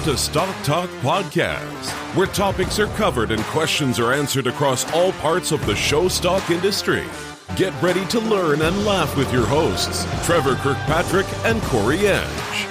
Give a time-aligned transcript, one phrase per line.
[0.00, 5.12] Welcome to Stock Talk Podcast, where topics are covered and questions are answered across all
[5.12, 7.04] parts of the show stock industry.
[7.54, 12.66] Get ready to learn and laugh with your hosts, Trevor Kirkpatrick and Corey Edge.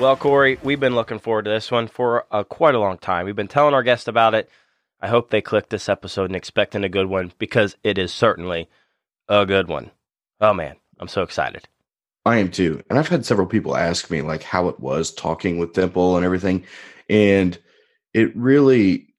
[0.00, 3.24] Well, Corey, we've been looking forward to this one for uh, quite a long time.
[3.24, 4.50] We've been telling our guests about it.
[5.00, 8.68] I hope they click this episode and expecting a good one because it is certainly
[9.28, 9.92] a good one.
[10.40, 11.68] Oh man, I'm so excited.
[12.24, 12.82] I am too.
[12.88, 16.24] And I've had several people ask me like how it was talking with Temple and
[16.24, 16.64] everything.
[17.08, 17.58] And
[18.14, 19.12] it really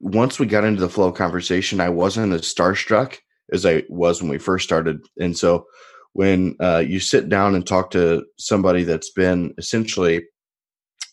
[0.00, 3.16] once we got into the flow of conversation, I wasn't as starstruck
[3.52, 5.00] as I was when we first started.
[5.18, 5.66] And so
[6.12, 10.24] when uh, you sit down and talk to somebody that's been essentially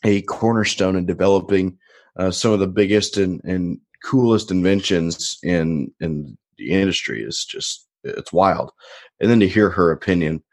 [0.04, 1.78] a cornerstone in developing
[2.18, 7.88] uh, some of the biggest and, and coolest inventions in in the industry is just
[8.04, 8.72] it's wild.
[9.20, 10.44] And then to hear her opinion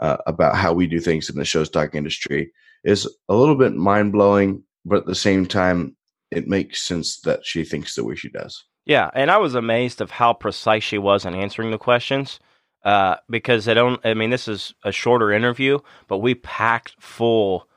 [0.00, 2.52] uh, about how we do things in the show stock industry
[2.84, 5.96] is a little bit mind blowing, but at the same time,
[6.30, 8.64] it makes sense that she thinks the way she does.
[8.86, 12.40] Yeah, and I was amazed of how precise she was in answering the questions.
[12.82, 14.00] Uh, because I don't.
[14.06, 17.68] I mean, this is a shorter interview, but we packed full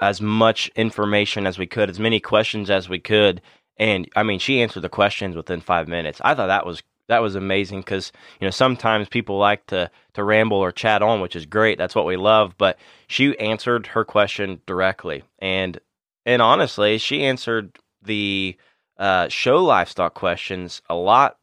[0.00, 3.42] as much information as we could, as many questions as we could,
[3.76, 6.20] and I mean, she answered the questions within five minutes.
[6.24, 10.24] I thought that was that was amazing because you know sometimes people like to to
[10.24, 11.78] ramble or chat on, which is great.
[11.78, 12.54] That's what we love.
[12.58, 15.78] But she answered her question directly, and
[16.24, 18.56] and honestly, she answered the
[18.98, 21.36] uh, show livestock questions a lot.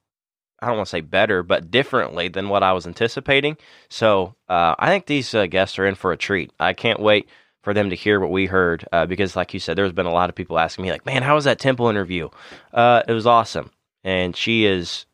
[0.61, 3.57] I don't want to say better, but differently than what I was anticipating.
[3.89, 6.51] So uh, I think these uh, guests are in for a treat.
[6.57, 7.27] I can't wait
[7.63, 10.13] for them to hear what we heard uh, because, like you said, there's been a
[10.13, 12.29] lot of people asking me, like, "Man, how was that Temple interview?"
[12.73, 13.71] Uh, it was awesome,
[14.03, 15.05] and she is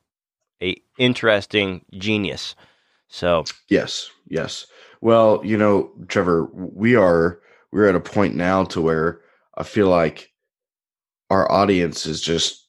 [0.62, 2.56] a interesting genius.
[3.08, 4.66] So yes, yes.
[5.02, 7.40] Well, you know, Trevor, we are
[7.72, 9.22] we're at a point now to where
[9.58, 10.32] I feel like
[11.30, 12.68] our audience is just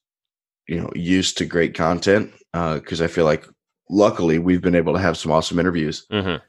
[0.67, 3.47] you know used to great content because uh, I feel like
[3.89, 6.07] luckily we've been able to have some awesome interviews.
[6.11, 6.43] Mm-hmm.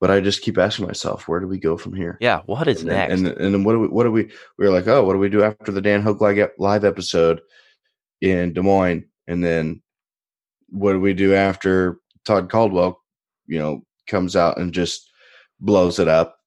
[0.00, 2.18] But I just keep asking myself, where do we go from here?
[2.20, 3.14] Yeah, what is and next?
[3.14, 4.24] Then, and and then what do we what do we
[4.58, 6.20] we were like, oh, what do we do after the Dan Hook
[6.58, 7.40] live episode
[8.20, 9.80] in Des Moines, and then
[10.72, 13.00] what do we do after Todd Caldwell,
[13.46, 15.08] you know, comes out and just
[15.60, 16.38] blows it up?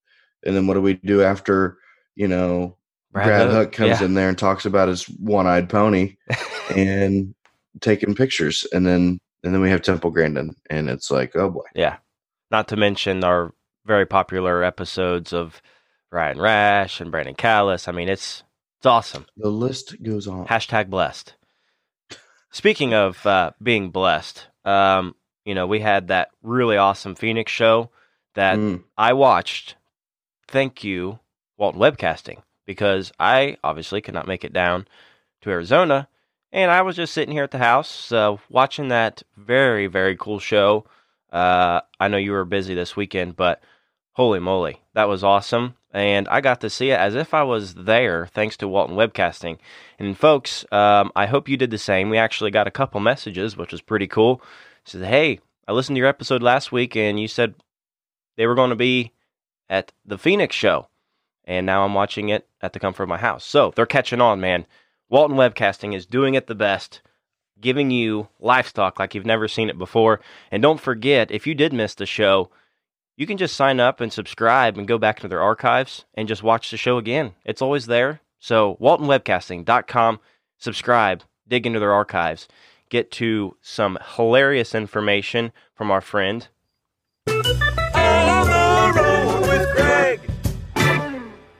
[0.45, 1.77] And then what do we do after,
[2.15, 2.77] you know,
[3.11, 4.05] Brad, Brad Hook, comes yeah.
[4.05, 6.17] in there and talks about his one-eyed pony
[6.75, 7.33] and
[7.79, 11.63] taking pictures, and then and then we have Temple Grandin, and it's like, oh boy,
[11.75, 11.97] yeah.
[12.51, 13.53] Not to mention our
[13.85, 15.61] very popular episodes of
[16.11, 17.87] Ryan Rash and Brandon Callis.
[17.87, 18.43] I mean, it's
[18.79, 19.25] it's awesome.
[19.37, 20.45] The list goes on.
[20.47, 21.35] Hashtag blessed.
[22.55, 27.89] Speaking of uh, being blessed, um, you know, we had that really awesome Phoenix show
[28.35, 28.81] that mm.
[28.97, 29.75] I watched.
[30.47, 31.19] Thank you,
[31.57, 34.87] Walton Webcasting, because I obviously could not make it down
[35.41, 36.07] to Arizona.
[36.53, 40.39] And I was just sitting here at the house uh, watching that very, very cool
[40.39, 40.85] show.
[41.33, 43.61] Uh, I know you were busy this weekend, but
[44.13, 47.73] holy moly, that was awesome and I got to see it as if I was
[47.73, 49.59] there, thanks to Walton Webcasting.
[49.97, 52.09] And folks, um, I hope you did the same.
[52.09, 54.41] We actually got a couple messages, which was pretty cool.
[54.83, 57.55] Said, "Hey, I listened to your episode last week, and you said
[58.35, 59.13] they were going to be
[59.69, 60.89] at the Phoenix show,
[61.45, 64.41] and now I'm watching it at the comfort of my house." So they're catching on,
[64.41, 64.65] man.
[65.07, 67.01] Walton Webcasting is doing it the best
[67.61, 70.19] giving you livestock like you've never seen it before.
[70.51, 72.49] And don't forget, if you did miss the show,
[73.17, 76.43] you can just sign up and subscribe and go back into their archives and just
[76.43, 77.33] watch the show again.
[77.45, 78.21] It's always there.
[78.39, 80.19] So, waltonwebcasting.com,
[80.57, 82.47] subscribe, dig into their archives,
[82.89, 86.47] get to some hilarious information from our friend.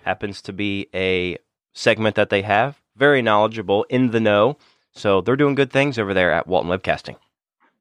[0.04, 1.38] Happens to be a
[1.74, 4.58] segment that they have, very knowledgeable, in the know.
[4.92, 7.16] So, they're doing good things over there at Walton Webcasting.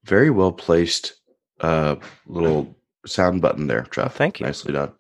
[0.05, 1.15] Very well placed
[1.61, 2.75] uh, little
[3.06, 4.15] sound button there, Jeff.
[4.15, 4.47] Thank you.
[4.47, 4.93] Nicely done.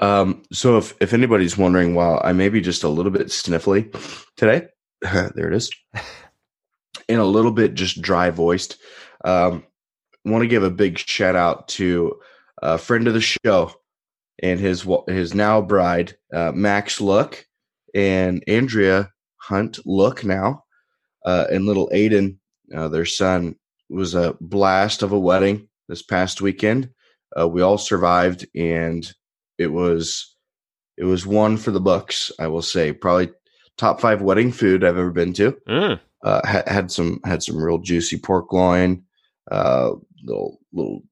[0.00, 3.92] Um, so if if anybody's wondering, while I may be just a little bit sniffly
[4.36, 4.68] today,
[5.02, 5.70] there it is,
[7.08, 8.76] and a little bit just dry voiced,
[9.24, 9.64] um,
[10.24, 12.18] want to give a big shout out to
[12.62, 13.72] a friend of the show
[14.42, 17.46] and his his now bride, uh, Max Look,
[17.94, 20.64] and Andrea Hunt Look now,
[21.24, 22.38] uh, and little Aiden,
[22.74, 23.54] uh, their son,
[23.88, 26.90] was a blast of a wedding this past weekend.
[27.38, 29.12] Uh, we all survived, and
[29.58, 30.36] it was
[30.96, 32.30] it was one for the books.
[32.38, 33.30] I will say, probably
[33.76, 35.56] top five wedding food I've ever been to.
[35.68, 36.00] Mm.
[36.22, 39.02] Uh, had, had some had some real juicy pork loin,
[39.50, 39.90] uh,
[40.22, 41.02] little little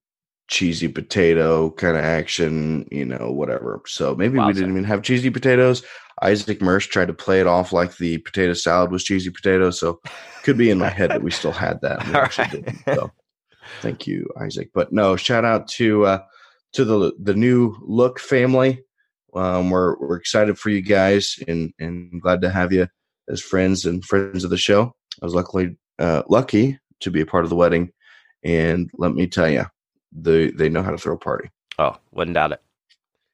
[0.49, 3.81] cheesy potato kind of action, you know, whatever.
[3.87, 5.83] So maybe Wow, we didn't even have cheesy potatoes.
[6.21, 9.71] Isaac Mersch tried to play it off like the potato salad was cheesy potato.
[9.71, 10.01] So
[10.43, 12.07] could be in my head that we still had that.
[12.39, 12.51] right.
[12.51, 12.79] didn't.
[12.85, 13.11] So
[13.81, 14.71] thank you, Isaac.
[14.75, 16.19] But no, shout out to uh
[16.73, 18.83] to the the new look family.
[19.35, 22.89] Um, we're we're excited for you guys and and glad to have you
[23.29, 24.95] as friends and friends of the show.
[25.21, 27.93] I was luckily uh, lucky to be a part of the wedding,
[28.45, 29.67] and let me tell you,
[30.13, 31.49] they they know how to throw a party.
[31.79, 32.63] Oh, wouldn't doubt it.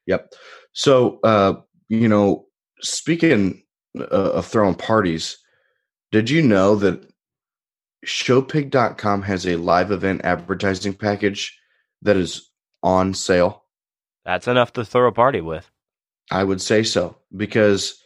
[0.05, 0.33] Yep.
[0.73, 1.53] So, uh,
[1.89, 2.45] you know,
[2.81, 3.63] speaking
[3.99, 5.37] uh, of throwing parties,
[6.11, 7.05] did you know that
[8.05, 11.59] showpig.com has a live event advertising package
[12.01, 12.49] that is
[12.83, 13.63] on sale?
[14.25, 15.69] That's enough to throw a party with.
[16.31, 18.01] I would say so because,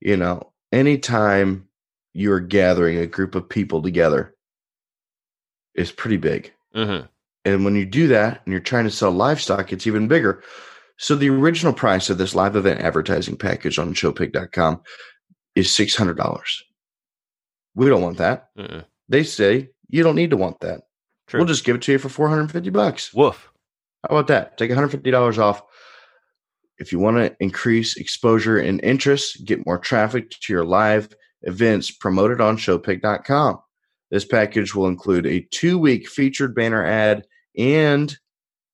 [0.00, 1.68] you know, anytime
[2.14, 4.34] you're gathering a group of people together
[5.74, 6.52] is pretty big.
[6.74, 7.00] hmm
[7.44, 10.42] And when you do that and you're trying to sell livestock, it's even bigger.
[10.96, 14.82] So the original price of this live event advertising package on showpig.com
[15.54, 16.40] is $600.
[17.74, 18.48] We don't want that.
[18.58, 18.84] Mm-mm.
[19.08, 20.82] They say you don't need to want that.
[21.26, 21.40] True.
[21.40, 23.12] We'll just give it to you for 450 bucks.
[23.12, 23.50] Woof.
[24.02, 24.56] How about that?
[24.56, 25.62] Take $150 off.
[26.78, 31.08] If you want to increase exposure and interest, get more traffic to your live
[31.42, 33.58] events promoted on showpig.com.
[34.10, 37.26] This package will include a two week featured banner ad
[37.56, 38.16] and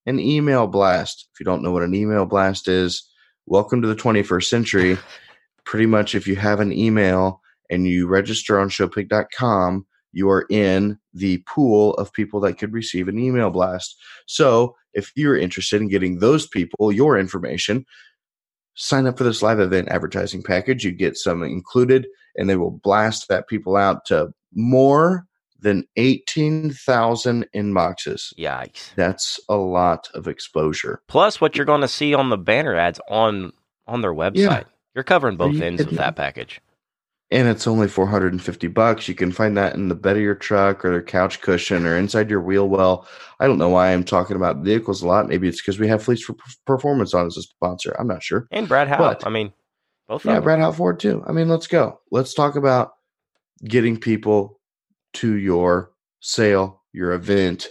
[0.07, 1.29] an email blast.
[1.33, 3.09] If you don't know what an email blast is,
[3.47, 4.99] welcome to the 21st century.
[5.65, 7.41] Pretty much, if you have an email
[7.71, 13.09] and you register on showpig.com, you are in the pool of people that could receive
[13.09, 13.97] an email blast.
[14.27, 17.85] So, if you're interested in getting those people your information,
[18.75, 20.85] sign up for this live event advertising package.
[20.85, 22.07] You get some included,
[22.37, 25.27] and they will blast that people out to more
[25.59, 28.35] than 18,000 inboxes.
[28.39, 28.95] Yikes.
[28.95, 31.01] That's a lot of exposure.
[31.09, 33.53] Plus, what you're going to see on the banner ads on
[33.87, 34.65] on their website.
[34.95, 36.61] You're covering both you ends of that package.
[37.35, 39.09] And it's only 450 bucks.
[39.09, 41.97] You can find that in the bed of your truck or the couch cushion or
[41.97, 43.09] inside your wheel well.
[43.41, 45.27] I don't know why I'm talking about vehicles a lot.
[45.29, 47.95] Maybe it's because we have Fleets for Performance on as a sponsor.
[47.99, 48.47] I'm not sure.
[48.53, 48.99] And Brad Howe.
[48.99, 49.53] But- I mean,
[50.07, 50.45] both Yeah, of them.
[50.45, 51.25] Brad Howe Ford too.
[51.27, 51.99] I mean, let's go.
[52.13, 52.93] Let's talk about
[53.65, 54.61] getting people
[55.15, 55.91] to your
[56.21, 57.69] sale, your event,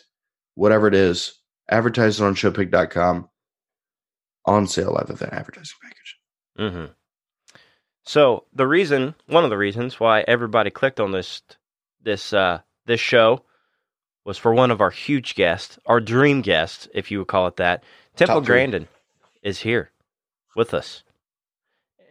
[0.55, 1.39] whatever it is.
[1.69, 3.29] Advertise it on showpig.com
[4.45, 6.17] on sale live event advertising package.
[6.57, 6.85] hmm
[8.03, 11.41] So the reason, one of the reasons why everybody clicked on this
[12.01, 13.43] this uh, this show
[14.25, 17.57] was for one of our huge guests, our dream guest, if you would call it
[17.57, 17.83] that.
[18.15, 18.55] Temple Top three.
[18.55, 18.87] Grandin
[19.41, 19.91] is here
[20.55, 21.03] with us.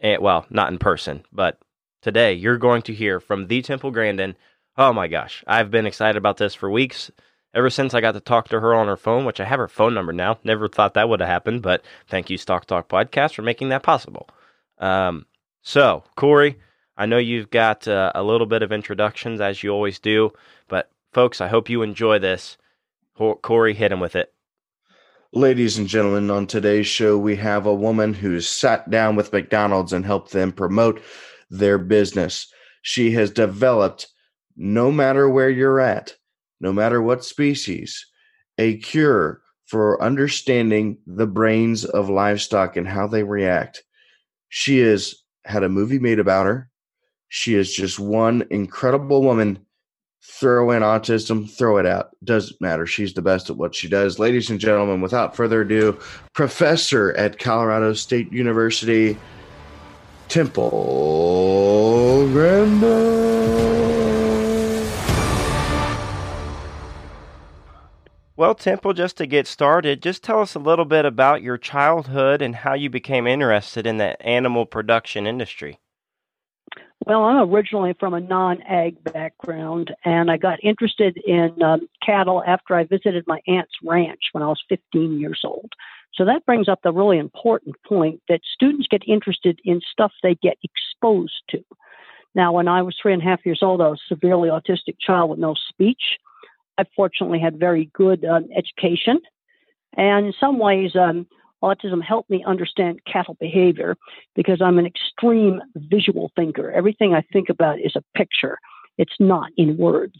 [0.01, 1.59] And, well, not in person, but
[2.01, 4.35] today you're going to hear from the Temple Grandin.
[4.77, 7.11] Oh my gosh, I've been excited about this for weeks.
[7.53, 9.67] Ever since I got to talk to her on her phone, which I have her
[9.67, 10.39] phone number now.
[10.43, 13.83] Never thought that would have happened, but thank you, Stock Talk Podcast, for making that
[13.83, 14.27] possible.
[14.79, 15.27] Um,
[15.63, 16.59] so, Corey,
[16.95, 20.31] I know you've got uh, a little bit of introductions as you always do,
[20.67, 22.57] but folks, I hope you enjoy this.
[23.15, 24.33] Corey, hit him with it.
[25.35, 29.93] Ladies and gentlemen, on today's show, we have a woman who's sat down with McDonald's
[29.93, 31.01] and helped them promote
[31.49, 32.51] their business.
[32.83, 34.09] She has developed,
[34.55, 36.15] no matter where you're at,
[36.59, 38.05] no matter what species,
[38.59, 43.83] a cure for understanding the brains of livestock and how they react.
[44.49, 46.69] She has had a movie made about her.
[47.29, 49.59] She is just one incredible woman.
[50.25, 52.11] Throw in autism, throw it out.
[52.23, 52.85] Doesn't matter.
[52.85, 54.19] She's the best at what she does.
[54.19, 55.99] Ladies and gentlemen, without further ado,
[56.33, 59.17] professor at Colorado State University,
[60.29, 64.02] Temple Grandin.
[68.43, 72.41] Well, Temple, just to get started, just tell us a little bit about your childhood
[72.41, 75.79] and how you became interested in the animal production industry.
[77.05, 82.43] Well, I'm originally from a non ag background, and I got interested in um, cattle
[82.45, 85.71] after I visited my aunt's ranch when I was 15 years old.
[86.13, 90.35] So that brings up the really important point that students get interested in stuff they
[90.35, 91.63] get exposed to.
[92.35, 94.97] Now, when I was three and a half years old, I was a severely autistic
[94.99, 96.19] child with no speech.
[96.77, 99.19] I fortunately had very good um, education,
[99.95, 101.27] and in some ways, um,
[101.63, 103.95] autism helped me understand cattle behavior
[104.35, 106.71] because I'm an extreme visual thinker.
[106.71, 108.57] Everything I think about is a picture.
[108.97, 110.19] It's not in words.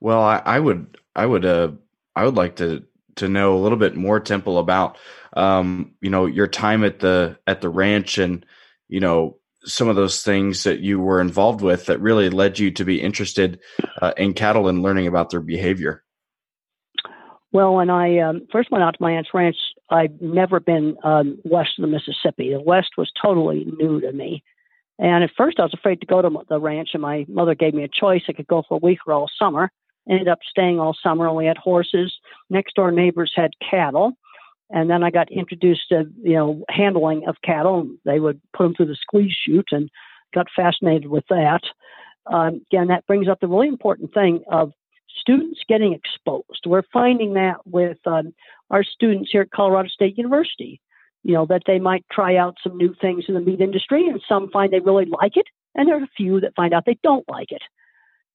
[0.00, 1.72] Well, I, I would, I would, uh,
[2.14, 2.84] I would like to
[3.16, 4.98] to know a little bit more, Temple, about,
[5.34, 8.44] um, you know, your time at the at the ranch and,
[8.88, 12.70] you know, some of those things that you were involved with that really led you
[12.70, 13.58] to be interested
[14.00, 16.02] uh, in cattle and learning about their behavior.
[17.52, 19.56] Well, when I um, first went out to my aunt's ranch,
[19.90, 22.52] I'd never been um, west of the Mississippi.
[22.52, 24.42] The West was totally new to me.
[24.98, 27.74] And at first, I was afraid to go to the ranch, and my mother gave
[27.74, 28.22] me a choice.
[28.28, 29.70] I could go for a week or all summer.
[30.08, 31.32] Ended up staying all summer.
[31.32, 32.14] We had horses.
[32.48, 34.12] Next door neighbors had cattle.
[34.70, 37.88] And then I got introduced to, you know, handling of cattle.
[38.04, 39.88] They would put them through the squeeze chute and
[40.34, 41.62] got fascinated with that.
[42.26, 44.72] Um, again, that brings up the really important thing of
[45.20, 46.64] students getting exposed.
[46.66, 48.34] We're finding that with um,
[48.70, 50.80] our students here at Colorado State University,
[51.22, 54.20] you know, that they might try out some new things in the meat industry, and
[54.28, 56.98] some find they really like it, and there are a few that find out they
[57.02, 57.62] don't like it.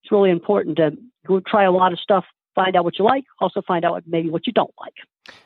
[0.03, 0.97] It's really important to
[1.27, 4.29] go try a lot of stuff, find out what you like, also find out maybe
[4.29, 4.95] what you don't like.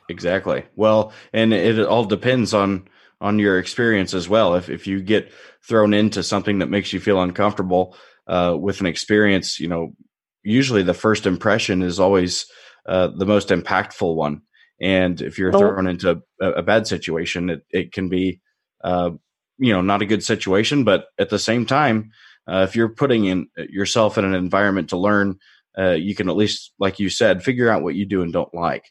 [0.08, 0.64] Exactly.
[0.74, 2.88] Well, and it all depends on
[3.20, 4.54] on your experience as well.
[4.54, 5.32] If if you get
[5.66, 9.94] thrown into something that makes you feel uncomfortable uh, with an experience, you know,
[10.42, 12.46] usually the first impression is always
[12.86, 14.42] uh, the most impactful one.
[14.80, 18.42] And if you're thrown into a, a, bad situation, it, it can be,
[18.84, 19.10] uh,
[19.56, 20.84] you know, not a good situation.
[20.84, 22.10] But at the same time,
[22.46, 25.38] uh, if you're putting in yourself in an environment to learn,
[25.78, 28.54] uh, you can at least, like you said, figure out what you do and don't
[28.54, 28.84] like.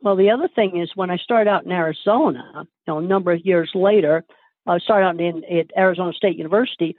[0.00, 3.32] Well, the other thing is when I started out in Arizona, you know, a number
[3.32, 4.24] of years later,
[4.66, 6.96] I started out in at Arizona State University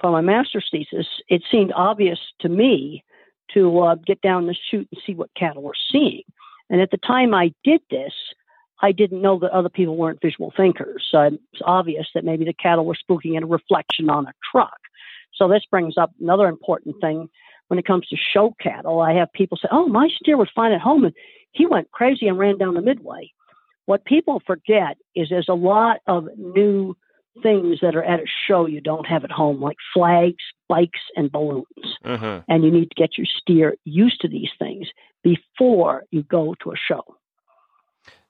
[0.00, 1.06] for my master's thesis.
[1.28, 3.04] It seemed obvious to me
[3.52, 6.22] to uh, get down the chute and see what cattle were seeing.
[6.70, 8.12] And at the time I did this,
[8.82, 11.06] I didn't know that other people weren't visual thinkers.
[11.10, 14.78] So it's obvious that maybe the cattle were spooking in a reflection on a truck.
[15.34, 17.28] So this brings up another important thing
[17.68, 19.00] when it comes to show cattle.
[19.00, 21.14] I have people say, "Oh, my steer was fine at home, and
[21.52, 23.32] he went crazy and ran down the midway."
[23.86, 26.96] What people forget is there's a lot of new
[27.42, 31.30] things that are at a show you don't have at home, like flags, bikes, and
[31.30, 31.66] balloons.
[32.04, 32.40] Mm-hmm.
[32.48, 34.88] And you need to get your steer used to these things
[35.22, 37.02] before you go to a show.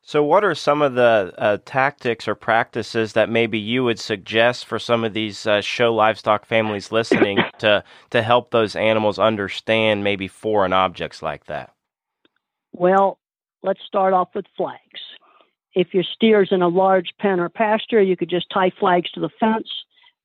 [0.06, 4.66] So, what are some of the uh, tactics or practices that maybe you would suggest
[4.66, 10.04] for some of these uh, show livestock families listening to to help those animals understand
[10.04, 11.72] maybe foreign objects like that?
[12.72, 13.18] Well,
[13.62, 15.00] let's start off with flags.
[15.74, 19.20] If your steer's in a large pen or pasture, you could just tie flags to
[19.20, 19.68] the fence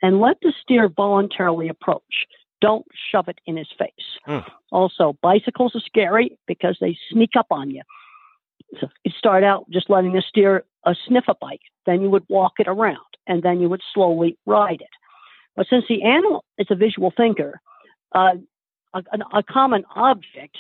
[0.01, 2.25] and let the steer voluntarily approach.
[2.59, 3.89] Don't shove it in his face.
[4.27, 4.45] Mm.
[4.71, 7.81] Also, bicycles are scary because they sneak up on you.
[8.79, 10.63] So you start out just letting the steer
[11.07, 12.97] sniff a bike, then you would walk it around,
[13.27, 14.89] and then you would slowly ride it.
[15.55, 17.59] But since the animal is a visual thinker,
[18.13, 18.35] uh,
[18.93, 19.01] a,
[19.33, 20.57] a common object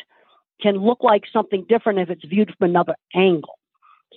[0.61, 3.57] can look like something different if it's viewed from another angle.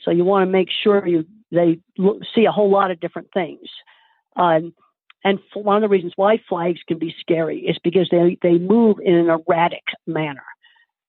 [0.02, 3.28] So you want to make sure you they look, see a whole lot of different
[3.32, 3.68] things.
[4.36, 4.74] Um,
[5.22, 8.96] and one of the reasons why flags can be scary is because they, they move
[9.04, 10.42] in an erratic manner.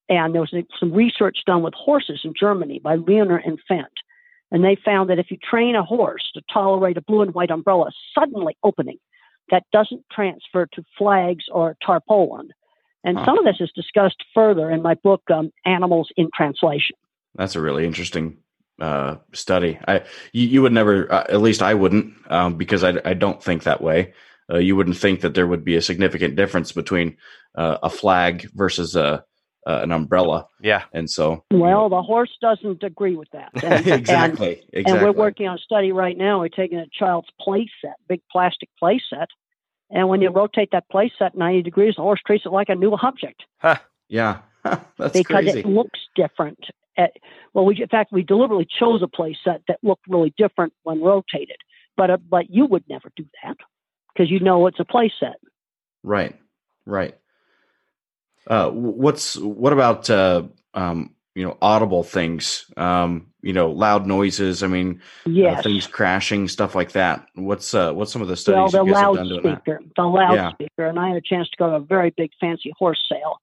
[0.10, 3.86] And there was some research done with horses in Germany by Leiner and Fendt.
[4.51, 7.50] And they found that if you train a horse to tolerate a blue and white
[7.50, 8.98] umbrella suddenly opening,
[9.50, 12.50] that doesn't transfer to flags or tarpaulin.
[13.03, 16.95] And some of this is discussed further in my book, um, Animals in Translation.
[17.36, 18.38] That's a really interesting
[18.79, 19.77] uh, study.
[19.88, 23.43] I you, you would never, uh, at least I wouldn't, um, because I, I don't
[23.43, 24.13] think that way.
[24.51, 27.17] Uh, you wouldn't think that there would be a significant difference between
[27.55, 29.25] uh, a flag versus a
[29.65, 30.48] uh, an umbrella.
[30.62, 33.51] Yeah, and so well, the horse doesn't agree with that.
[33.63, 34.84] And, exactly, and, exactly.
[34.86, 36.41] And we're working on a study right now.
[36.41, 39.29] We're taking a child's play set, big plastic play set,
[39.89, 42.75] and when you rotate that play set ninety degrees, the horse treats it like a
[42.75, 43.43] new object.
[43.60, 43.77] Huh.
[44.10, 44.39] Yeah.
[44.63, 45.60] That's because crazy.
[45.60, 46.60] it looks different
[46.98, 47.12] at,
[47.53, 51.01] well, we, in fact, we deliberately chose a play set that looked really different when
[51.01, 51.58] rotated.
[51.96, 53.58] But uh, but you would never do that
[54.13, 55.36] because you know it's a play set.
[56.01, 56.36] Right,
[56.86, 57.15] right.
[58.47, 62.65] Uh, what's what about uh, um, you know audible things?
[62.77, 64.63] Um, you know, loud noises.
[64.63, 65.59] I mean, uh, yes.
[65.59, 67.27] Uh, things crashing, stuff like that.
[67.35, 69.79] What's uh, what's some of the studies well, the you guys have done doing that?
[69.95, 70.89] The loudspeaker, yeah.
[70.89, 73.39] and I had a chance to go to a very big fancy horse sale,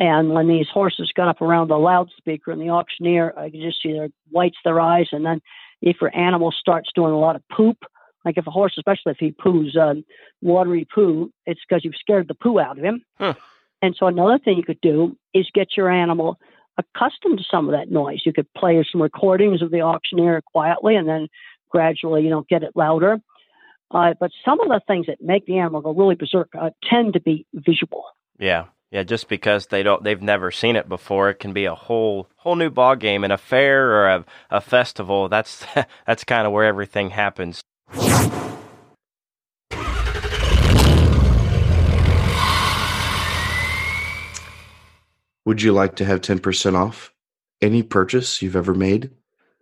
[0.00, 3.82] and when these horses got up around the loudspeaker and the auctioneer, I could just
[3.82, 5.08] see their whites their eyes.
[5.12, 5.42] And then
[5.82, 7.76] if your animal starts doing a lot of poop,
[8.24, 10.04] like if a horse, especially if he poos um,
[10.40, 13.02] watery poo, it's because you've scared the poo out of him.
[13.18, 13.34] Huh.
[13.82, 16.38] And so another thing you could do is get your animal
[16.78, 18.22] accustomed to some of that noise.
[18.24, 21.28] You could play some recordings of the auctioneer quietly and then
[21.70, 23.18] gradually, you know, get it louder.
[23.90, 27.14] Uh, but some of the things that make the animal go really berserk uh, tend
[27.14, 28.04] to be visual.
[28.38, 28.66] Yeah.
[28.92, 32.28] Yeah, just because they don't they've never seen it before, it can be a whole
[32.34, 33.22] whole new ball game.
[33.22, 35.64] In a fair or a, a festival, that's
[36.08, 37.62] that's kind of where everything happens.
[45.44, 47.12] Would you like to have 10% off?
[47.60, 49.10] any purchase you've ever made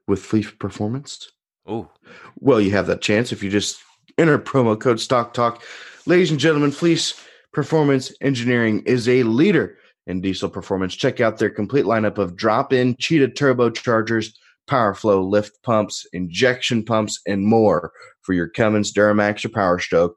[0.07, 1.31] with Fleece Performance?
[1.67, 1.91] Oh,
[2.39, 3.81] well, you have that chance if you just
[4.17, 5.63] enter promo code Stock Talk.
[6.07, 7.21] Ladies and gentlemen, Fleece
[7.53, 10.95] Performance Engineering is a leader in diesel performance.
[10.95, 14.33] Check out their complete lineup of drop-in Cheetah turbochargers,
[14.67, 17.93] power flow lift pumps, injection pumps, and more
[18.23, 20.17] for your Cummins, Duramax, or Power Stroke.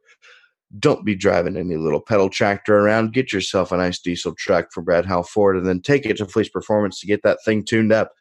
[0.79, 3.13] Don't be driving any little pedal tractor around.
[3.13, 6.25] Get yourself a nice diesel truck from Brad Howell Ford and then take it to
[6.25, 8.11] Fleece Performance to get that thing tuned up.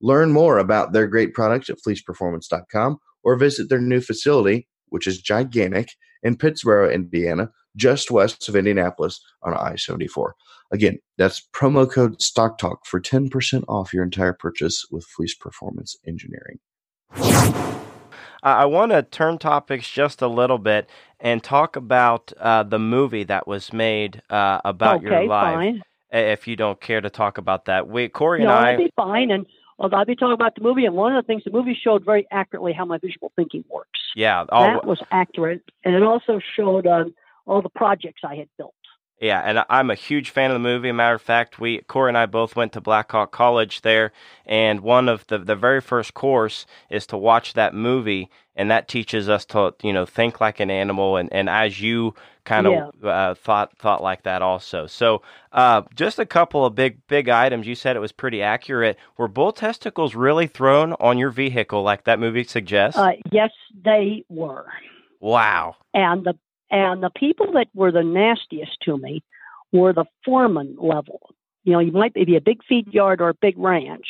[0.00, 5.22] Learn more about their great products at fleeceperformance.com or visit their new facility, which is
[5.22, 5.90] gigantic,
[6.22, 10.34] in Pittsboro, Indiana, just west of Indianapolis on I 74.
[10.72, 15.96] Again, that's promo code Stock Talk for 10% off your entire purchase with Fleece Performance
[16.06, 16.58] Engineering.
[18.42, 20.88] I want to turn topics just a little bit
[21.20, 25.54] and talk about uh, the movie that was made uh, about okay, your life.
[25.54, 25.82] Fine.
[26.10, 28.72] If you don't care to talk about that, we Corey and no, I.
[28.72, 29.30] I'd be fine.
[29.30, 29.46] And
[29.78, 32.26] I'll be talking about the movie, and one of the things the movie showed very
[32.30, 34.00] accurately how my visual thinking works.
[34.14, 37.14] Yeah, all, that was accurate, and it also showed um,
[37.46, 38.74] all the projects I had built.
[39.22, 40.90] Yeah, and I'm a huge fan of the movie.
[40.90, 44.10] matter of fact, we Corey and I both went to Black Hawk College there,
[44.44, 48.88] and one of the the very first course is to watch that movie, and that
[48.88, 52.72] teaches us to you know think like an animal, and, and as you kind of
[53.00, 53.08] Yeah.
[53.10, 54.88] uh, thought thought like that also.
[54.88, 57.68] So, uh, just a couple of big big items.
[57.68, 58.98] You said it was pretty accurate.
[59.16, 62.98] Were bull testicles really thrown on your vehicle like that movie suggests?
[62.98, 63.50] Uh, yes,
[63.84, 64.66] they were,
[65.20, 65.76] wow.
[65.94, 66.34] and the
[66.72, 69.22] and the people that were the nastiest to me
[69.72, 71.20] were the foreman level.
[71.64, 74.06] You know, you might be a big feed yard or a big ranch,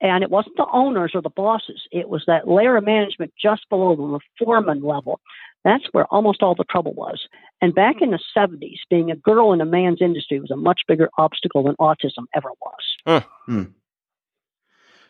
[0.00, 1.82] and it wasn't the owners or the bosses.
[1.92, 5.20] It was that layer of management just below them, the foreman level.
[5.62, 7.20] That's where almost all the trouble was.
[7.60, 10.80] And back in the 70s, being a girl in a man's industry was a much
[10.88, 13.22] bigger obstacle than autism ever was.
[13.46, 13.64] Hmm.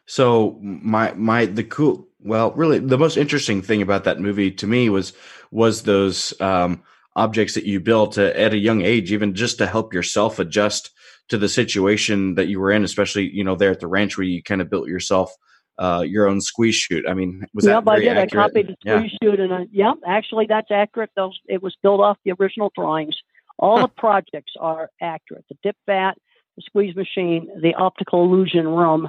[0.06, 4.66] So my my the cool well really the most interesting thing about that movie to
[4.66, 5.12] me was
[5.50, 6.82] was those um,
[7.16, 10.90] objects that you built at, at a young age even just to help yourself adjust
[11.28, 14.26] to the situation that you were in especially you know there at the ranch where
[14.26, 15.32] you kind of built yourself
[15.80, 17.06] uh, your own squeeze chute.
[17.08, 18.18] I mean was yep, that I very did.
[18.18, 18.44] accurate?
[18.44, 18.98] I copied the yeah.
[18.98, 21.10] squeeze chute, and I, yep, actually, that's accurate.
[21.16, 23.16] Those it was built off the original drawings.
[23.58, 23.86] All Huh.
[23.86, 25.44] the projects are accurate.
[25.48, 26.14] The dip vat,
[26.56, 29.08] the squeeze machine, the optical illusion room.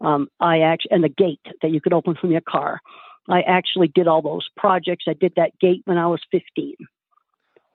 [0.00, 2.80] Um, I actually and the gate that you could open from your car.
[3.28, 5.04] I actually did all those projects.
[5.06, 6.74] I did that gate when I was 15.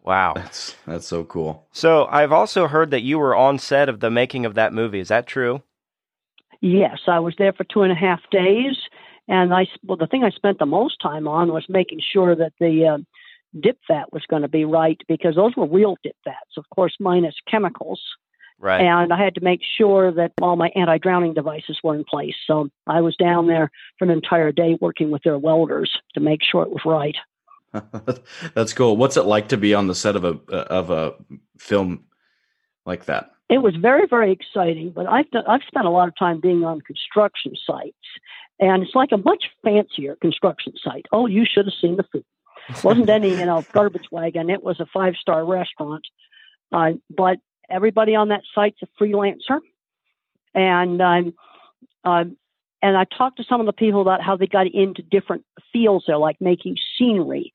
[0.04, 0.34] Wow.
[0.36, 1.68] That's that's so cool.
[1.72, 5.00] So I've also heard that you were on set of the making of that movie.
[5.00, 5.64] Is that true?
[6.62, 8.78] Yes, I was there for two and a half days,
[9.28, 12.54] and I well, the thing I spent the most time on was making sure that
[12.60, 12.98] the uh,
[13.60, 16.96] dip vat was going to be right because those were real dip vats, of course,
[17.00, 18.02] minus chemicals,
[18.60, 18.82] Right.
[18.82, 22.36] and I had to make sure that all my anti-drowning devices were in place.
[22.48, 26.40] So I was down there for an entire day working with their welders to make
[26.44, 27.16] sure it was right.
[28.54, 28.96] that's cool.
[28.98, 31.16] What's it like to be on the set of a of a
[31.58, 32.06] film
[32.86, 33.32] like that?
[33.50, 36.64] It was very, very exciting, but I've done, I've spent a lot of time being
[36.64, 37.98] on construction sites,
[38.60, 41.06] and it's like a much fancier construction site.
[41.12, 42.26] Oh, you should have seen the food.
[42.84, 44.50] wasn't any you know garbage wagon.
[44.50, 46.06] It was a five star restaurant,
[46.72, 47.40] uh, but
[47.70, 49.60] everybody on that site's a freelancer,
[50.54, 51.34] and um,
[52.04, 52.38] um,
[52.82, 56.06] and I talked to some of the people about how they got into different fields
[56.08, 57.54] there, like making scenery.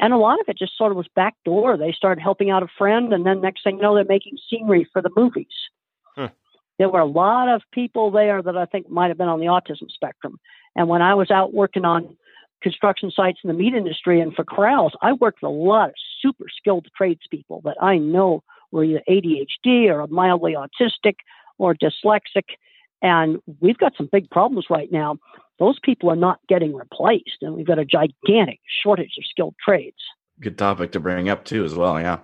[0.00, 1.76] And a lot of it just sort of was backdoor.
[1.76, 4.88] They started helping out a friend, and then next thing you know, they're making scenery
[4.90, 5.52] for the movies.
[6.16, 6.26] Hmm.
[6.78, 9.46] There were a lot of people there that I think might have been on the
[9.46, 10.40] autism spectrum.
[10.74, 12.16] And when I was out working on
[12.62, 15.94] construction sites in the meat industry and for corrals, I worked with a lot of
[16.22, 21.16] super skilled tradespeople that I know were either ADHD or mildly autistic
[21.58, 22.44] or dyslexic.
[23.02, 25.18] And we've got some big problems right now.
[25.58, 29.96] Those people are not getting replaced, and we've got a gigantic shortage of skilled trades.
[30.40, 32.00] Good topic to bring up too, as well.
[32.00, 32.20] Yeah.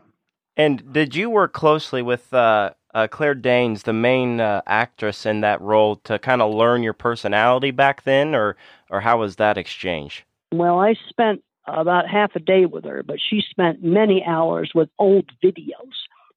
[0.56, 5.42] And did you work closely with uh, uh, Claire Danes, the main uh, actress in
[5.42, 8.56] that role, to kind of learn your personality back then, or
[8.90, 10.24] or how was that exchange?
[10.52, 14.88] Well, I spent about half a day with her, but she spent many hours with
[14.98, 15.92] old videos.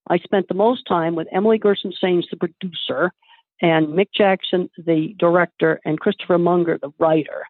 [0.09, 3.11] I spent the most time with Emily Gerson Saines, the producer,
[3.61, 7.45] and Mick Jackson, the director, and Christopher Monger, the writer.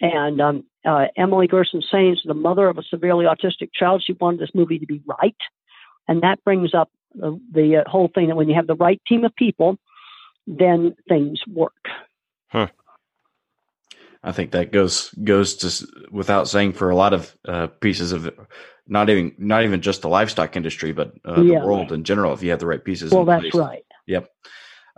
[0.00, 4.40] And um, uh, Emily Gerson Saines, the mother of a severely autistic child, she wanted
[4.40, 5.36] this movie to be right.
[6.08, 9.00] And that brings up the, the uh, whole thing that when you have the right
[9.06, 9.76] team of people,
[10.46, 11.88] then things work.
[12.48, 12.68] Huh.
[14.22, 18.30] I think that goes goes to without saying for a lot of uh, pieces of
[18.90, 21.60] not even not even just the livestock industry, but uh, Yeah.
[21.60, 22.34] the world in general.
[22.34, 23.54] If you have the right pieces, Well, that's place.
[23.54, 23.84] right.
[24.06, 24.28] Yep.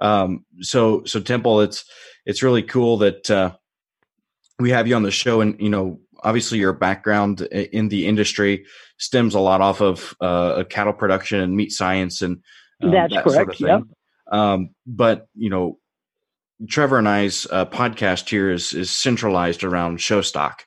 [0.01, 1.85] Um, so so Temple, it's
[2.27, 3.53] it's really cool that uh,
[4.59, 8.65] we have you on the show, and you know, obviously your background in the industry
[8.99, 12.43] stems a lot off of uh, cattle production and meat science and
[12.83, 13.57] um, that's that correct.
[13.57, 13.89] Sort of
[14.31, 15.79] Um, but you know,
[16.69, 20.65] Trevor and I's uh, podcast here is is centralized around show stock,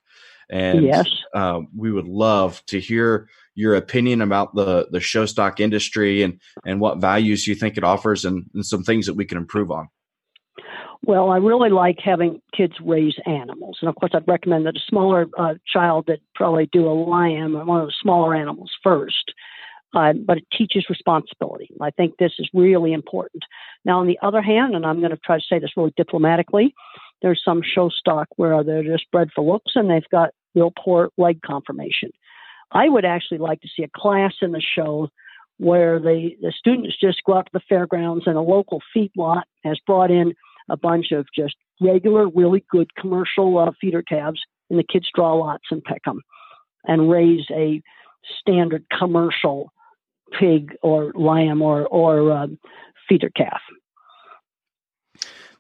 [0.50, 5.60] and yes, uh, we would love to hear your opinion about the the show stock
[5.60, 9.26] industry and and what values you think it offers and, and some things that we
[9.26, 9.88] can improve on.
[11.04, 14.82] Well, I really like having kids raise animals, and of course, I'd recommend that a
[14.88, 19.34] smaller uh, child that probably do a lion or one of the smaller animals first.
[19.94, 21.70] Uh, but it teaches responsibility.
[21.80, 23.44] I think this is really important.
[23.86, 26.74] Now, on the other hand, and I'm going to try to say this really diplomatically,
[27.22, 31.10] there's some show stock where they're just bred for looks and they've got real poor
[31.18, 32.12] leg conformation.
[32.72, 35.10] I would actually like to see a class in the show
[35.58, 39.78] where the, the students just go out to the fairgrounds and a local feedlot has
[39.86, 40.34] brought in
[40.70, 45.34] a bunch of just regular, really good commercial uh, feeder calves, and the kids draw
[45.34, 46.22] lots and pick them
[46.86, 47.82] and raise a
[48.40, 49.72] standard commercial
[50.40, 52.58] pig or lamb or or um,
[53.08, 53.62] feeder calf.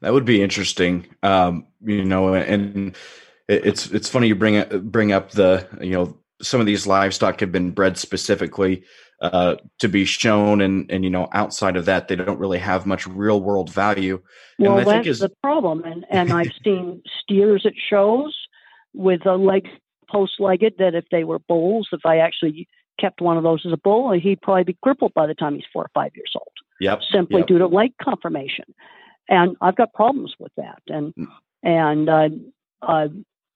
[0.05, 2.35] That would be interesting, um, you know.
[2.35, 2.95] And
[3.47, 7.51] it's it's funny you bring bring up the you know some of these livestock have
[7.51, 8.83] been bred specifically
[9.19, 12.85] uh, to be shown, and and you know outside of that, they don't really have
[12.85, 14.21] much real world value.
[14.59, 15.19] Well, that's is...
[15.21, 18.37] the problem, and and I've seen steers at shows
[18.93, 19.67] with a leg
[20.07, 22.67] post legged that if they were bulls, if I actually
[22.99, 25.63] kept one of those as a bull, he'd probably be crippled by the time he's
[25.73, 26.53] four or five years old.
[26.79, 27.01] Yep.
[27.11, 27.47] Simply yep.
[27.47, 28.65] due to leg conformation,
[29.29, 31.27] and I've got problems with that, and mm.
[31.63, 32.29] and uh,
[32.81, 33.07] uh,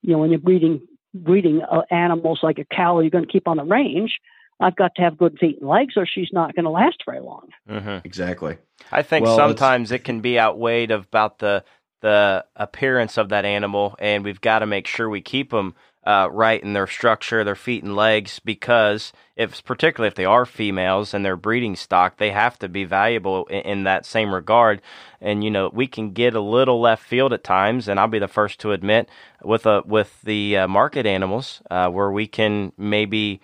[0.02, 0.82] you know when you're breeding
[1.14, 4.20] breeding uh, animals like a cow you're going to keep on the range,
[4.60, 7.22] I've got to have good feet and legs, or she's not going to last very
[7.22, 7.50] long.
[7.70, 8.00] Mm-hmm.
[8.06, 8.58] Exactly.
[8.92, 11.64] I think well, sometimes it can be outweighed about the
[12.02, 15.76] the appearance of that animal, and we've got to make sure we keep them
[16.10, 20.44] uh, right in their structure, their feet and legs, because if particularly if they are
[20.44, 24.82] females and they're breeding stock, they have to be valuable in, in, that same regard.
[25.22, 28.18] And you know, we can get a little left field at times, and I'll be
[28.18, 29.08] the first to admit
[29.44, 33.40] with a with the uh, market animals uh, where we can maybe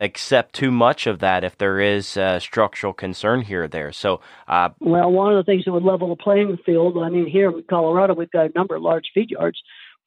[0.00, 3.92] accept too much of that if there is uh, structural concern here or there.
[3.92, 6.98] So, uh, well, one of the things that would level the playing field.
[6.98, 9.62] I mean, here in Colorado, we've got a number of large feed yards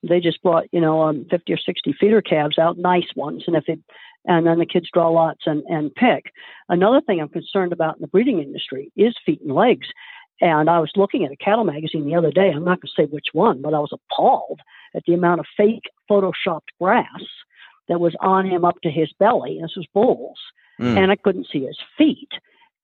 [0.08, 3.56] they just brought you know um, 50 or 60 feeder calves out nice ones and
[3.56, 3.80] if it
[4.28, 6.32] and then the kids draw lots and and pick.
[6.70, 9.88] Another thing i'm concerned about in the breeding industry is feet and legs.
[10.42, 13.02] And i was looking at a cattle magazine the other day i'm not going to
[13.02, 14.60] say which one but i was appalled
[14.96, 17.24] at the amount of fake photoshopped grass
[17.88, 20.40] that was on him up to his belly this was bulls.
[20.80, 20.98] Mm.
[20.98, 22.30] and i couldn't see his feet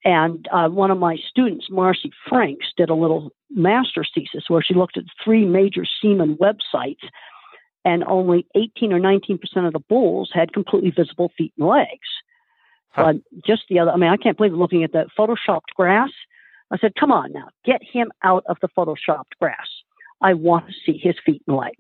[0.03, 4.73] and uh, one of my students, Marcy Franks, did a little master's thesis where she
[4.73, 7.03] looked at three major semen websites,
[7.85, 12.07] and only 18 or 19 percent of the bulls had completely visible feet and legs.
[12.89, 13.13] Huh.
[13.13, 16.09] But just the other, I mean, I can't believe looking at that photoshopped grass.
[16.71, 19.67] I said, come on now, get him out of the photoshopped grass.
[20.21, 21.75] I want to see his feet and legs.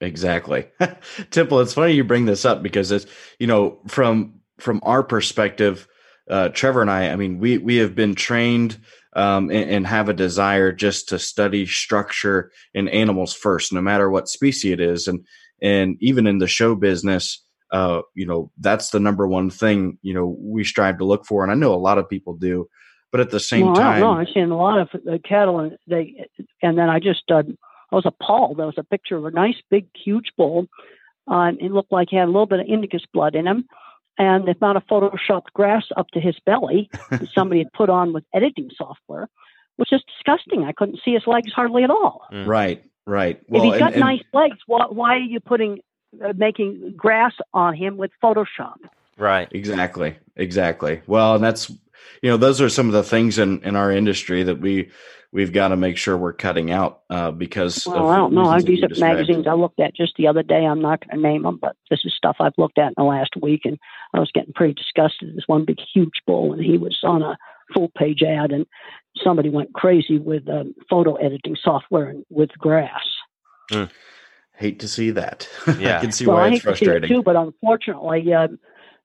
[0.00, 0.66] Exactly.
[1.30, 3.06] Temple, it's funny you bring this up because it's,
[3.38, 5.86] you know, from from our perspective,
[6.28, 8.78] uh, Trevor and I, I mean, we we have been trained
[9.14, 14.10] um, and, and, have a desire just to study structure in animals first, no matter
[14.10, 15.26] what species it is, and
[15.62, 20.12] and even in the show business, uh, you know, that's the number one thing you
[20.12, 22.68] know we strive to look for, and I know a lot of people do,
[23.10, 24.20] but at the same well, time, I don't know.
[24.20, 26.26] I've seen a lot of uh, cattle, and they,
[26.62, 27.42] and then I just uh,
[27.90, 28.58] I was appalled.
[28.58, 30.66] There was a picture of a nice, big, huge bull.
[31.26, 33.64] Uh, it looked like he had a little bit of indicus blood in him
[34.18, 38.12] and they found a photoshopped grass up to his belly that somebody had put on
[38.12, 39.28] with editing software,
[39.76, 40.64] which is disgusting.
[40.64, 42.22] I couldn't see his legs hardly at all.
[42.32, 42.46] Mm.
[42.46, 43.40] Right, right.
[43.48, 45.80] Well, if he's got and, nice legs, why, why, are you putting
[46.22, 48.76] uh, making grass on him with Photoshop?
[49.16, 49.48] Right.
[49.52, 50.16] Exactly.
[50.36, 51.00] Exactly.
[51.06, 51.70] Well, and that's
[52.22, 54.90] you know those are some of the things in in our industry that we
[55.32, 57.86] we've got to make sure we're cutting out uh, because.
[57.86, 58.46] Well, I don't know.
[58.46, 60.64] I these are magazines I looked at just the other day.
[60.64, 63.04] I'm not going to name them, but this is stuff I've looked at in the
[63.04, 63.78] last week, and
[64.14, 65.36] I was getting pretty disgusted.
[65.36, 67.36] This one big, huge bull, and he was on a
[67.74, 68.66] full page ad, and
[69.22, 73.04] somebody went crazy with um, photo editing software and with grass.
[73.70, 73.90] Mm.
[74.56, 75.48] Hate to see that.
[75.78, 75.98] Yeah.
[75.98, 78.48] I can see well, why I it's frustrating it too, but unfortunately, uh,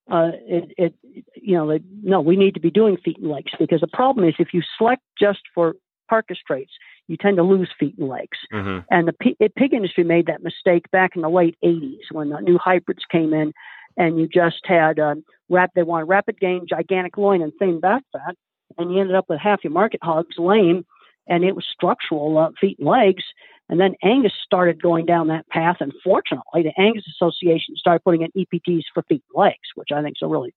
[0.10, 0.94] uh, it, it,
[1.36, 4.34] you know, no, we need to be doing feet and legs because the problem is
[4.40, 5.76] if you select just for
[6.14, 6.72] carcass traits,
[7.08, 8.38] you tend to lose feet and legs.
[8.54, 8.80] Mm-hmm.
[8.92, 12.40] And the pig, pig industry made that mistake back in the late 80s when the
[12.40, 13.52] new hybrids came in
[13.98, 18.04] and you just had um, rap, they wanted rapid gain, gigantic loin, and thin back
[18.12, 18.36] fat.
[18.78, 20.86] And you ended up with half your market hogs lame
[21.28, 23.24] and it was structural uh, feet and legs.
[23.70, 28.22] And then Angus started going down that path, and fortunately, the Angus Association started putting
[28.22, 30.54] in EPDs for feet and legs, which I think is a really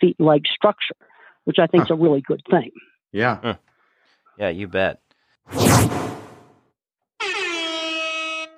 [0.00, 0.94] feet and leg structure,
[1.44, 1.94] which I think huh.
[1.94, 2.70] is a really good thing.
[3.42, 3.56] Yeah.
[4.38, 5.00] Yeah, you bet.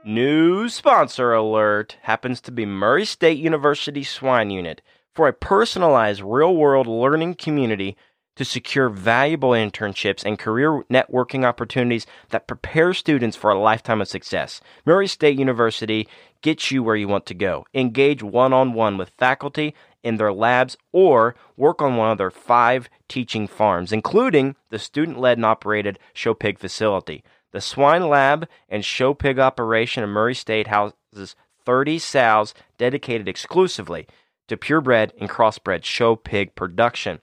[0.04, 4.82] New sponsor alert happens to be Murray State University Swine Unit
[5.14, 7.96] for a personalized real world learning community
[8.36, 14.08] to secure valuable internships and career networking opportunities that prepare students for a lifetime of
[14.08, 14.60] success.
[14.84, 16.08] Murray State University
[16.42, 17.64] gets you where you want to go.
[17.72, 19.74] Engage one on one with faculty
[20.04, 25.18] in their labs or work on one of their five teaching farms, including the student
[25.18, 27.24] led and operated show pig facility.
[27.50, 34.06] The swine lab and show pig operation in Murray State houses 30 sows dedicated exclusively
[34.48, 37.20] to purebred and crossbred show pig production.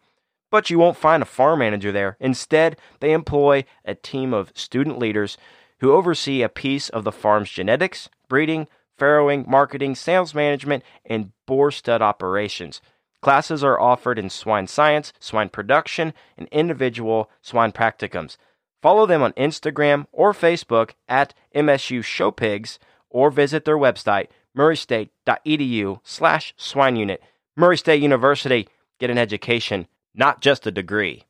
[0.50, 2.18] But you won't find a farm manager there.
[2.20, 5.38] Instead, they employ a team of student leaders
[5.80, 8.68] who oversee a piece of the farm's genetics, breeding,
[9.02, 12.82] farrowing, marketing, sales management, and boar stud operations.
[13.22, 18.38] Classes are offered in swine science, swine production, and individual swine practicums.
[18.82, 22.78] Follow them on Instagram or Facebook at MSU Showpigs
[23.10, 27.22] or visit their website murraystate.edu slash swine unit.
[27.56, 28.68] Murray State University,
[29.00, 31.24] get an education, not just a degree.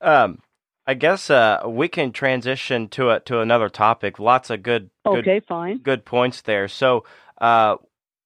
[0.00, 0.40] Um,
[0.86, 4.18] I guess uh, we can transition to a, to another topic.
[4.18, 6.66] Lots of good, good okay, fine, good points there.
[6.68, 7.04] So,
[7.38, 7.76] uh,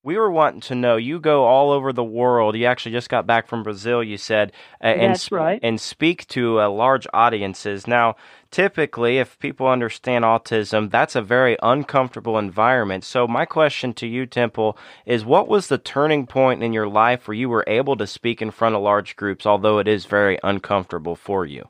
[0.07, 0.97] we were wanting to know.
[0.97, 2.55] You go all over the world.
[2.55, 4.05] You actually just got back from Brazil.
[4.05, 5.59] You said, uh, and That's right.
[5.65, 7.89] and speak to uh, large audiences.
[7.89, 8.15] Now,
[8.53, 13.03] typically, if people understand autism, that's a very uncomfortable environment.
[13.03, 17.27] So, my question to you, Temple, is what was the turning point in your life
[17.27, 20.39] where you were able to speak in front of large groups, although it is very
[20.45, 21.69] uncomfortable for you?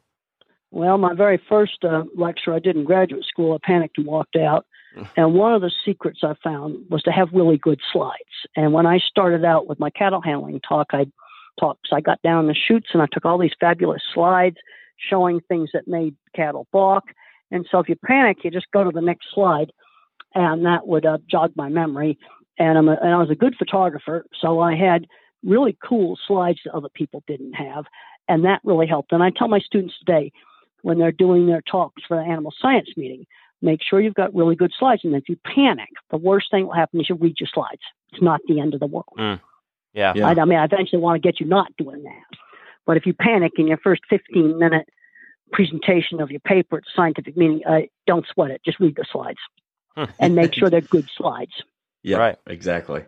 [0.77, 4.37] Well, my very first uh, lecture I did in graduate school, I panicked and walked
[4.37, 4.67] out.
[5.17, 8.49] And one of the secrets I found was to have really good slides.
[8.57, 11.05] And when I started out with my cattle handling talk, I
[11.61, 14.57] talked, so I got down the chutes and I took all these fabulous slides
[14.97, 17.05] showing things that made cattle balk.
[17.51, 19.71] And so if you panic, you just go to the next slide,
[20.35, 22.19] and that would uh, jog my memory.
[22.59, 25.07] And, I'm a, and I was a good photographer, so I had
[25.45, 27.85] really cool slides that other people didn't have,
[28.29, 29.13] and that really helped.
[29.13, 30.33] And I tell my students today
[30.87, 33.27] when they're doing their talks for the animal science meeting,
[33.63, 35.03] Make sure you've got really good slides.
[35.05, 37.81] And if you panic, the worst thing will happen is you read your slides.
[38.13, 39.15] It's not the end of the world.
[39.19, 39.41] Mm.
[39.95, 40.13] Yeah.
[40.23, 42.39] I, I mean, I eventually want to get you not doing that.
[42.85, 44.89] But if you panic in your first 15 minute
[45.53, 48.61] presentation of your paper at a scientific meeting, uh, don't sweat it.
[48.65, 49.39] Just read the slides
[50.19, 51.53] and make sure they're good slides.
[52.03, 52.37] Yeah, right.
[52.47, 53.03] Exactly.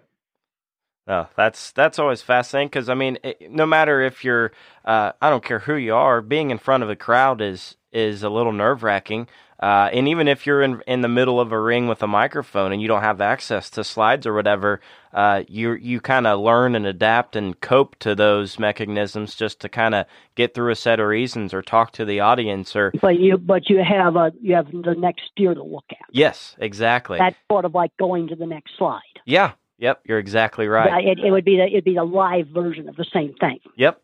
[1.08, 4.52] No, that's that's always fascinating because I mean, it, no matter if you're,
[4.84, 8.22] uh, I don't care who you are, being in front of a crowd is is
[8.22, 9.26] a little nerve wracking.
[9.60, 12.72] Uh, and even if you're in in the middle of a ring with a microphone
[12.72, 14.82] and you don't have access to slides or whatever,
[15.14, 19.68] uh, you you kind of learn and adapt and cope to those mechanisms just to
[19.70, 22.92] kind of get through a set of reasons or talk to the audience or.
[23.00, 26.06] But you but you have a you have the next steer to look at.
[26.12, 27.18] Yes, exactly.
[27.18, 29.00] That's sort of like going to the next slide.
[29.24, 29.52] Yeah.
[29.78, 30.00] Yep.
[30.04, 31.02] You're exactly right.
[31.02, 33.60] Yeah, it, it would be the it'd be the live version of the same thing.
[33.76, 34.00] Yep.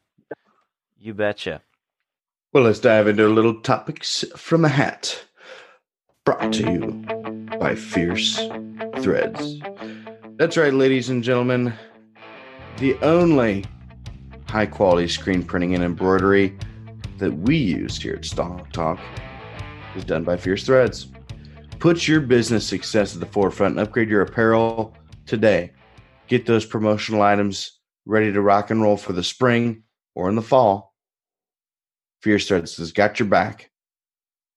[0.99, 1.63] You betcha.
[2.53, 5.25] Well, let's dive into a little topics from a hat.
[6.25, 7.05] Brought to you
[7.59, 8.37] by Fierce
[9.01, 9.61] Threads.
[10.37, 11.75] That's right, ladies and gentlemen.
[12.79, 13.65] The only
[14.49, 16.57] high quality screen printing and embroidery
[17.19, 18.99] that we use here at Stock Talk
[19.97, 21.09] is done by Fierce Threads.
[21.79, 24.95] Put your business success at the forefront and upgrade your apparel
[25.27, 25.73] today.
[26.29, 29.83] Get those promotional items ready to rock and roll for the spring
[30.15, 30.95] or in the fall.
[32.23, 33.71] Fierce Threads has got your back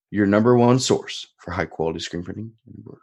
[0.10, 3.01] your number one source for high quality screen printing and embroidery.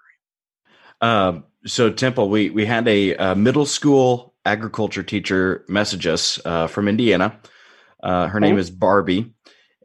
[1.00, 6.66] Uh, so Temple, we we had a, a, middle school agriculture teacher message us uh,
[6.66, 7.38] from Indiana.
[8.02, 8.48] Uh, her okay.
[8.48, 9.34] name is Barbie,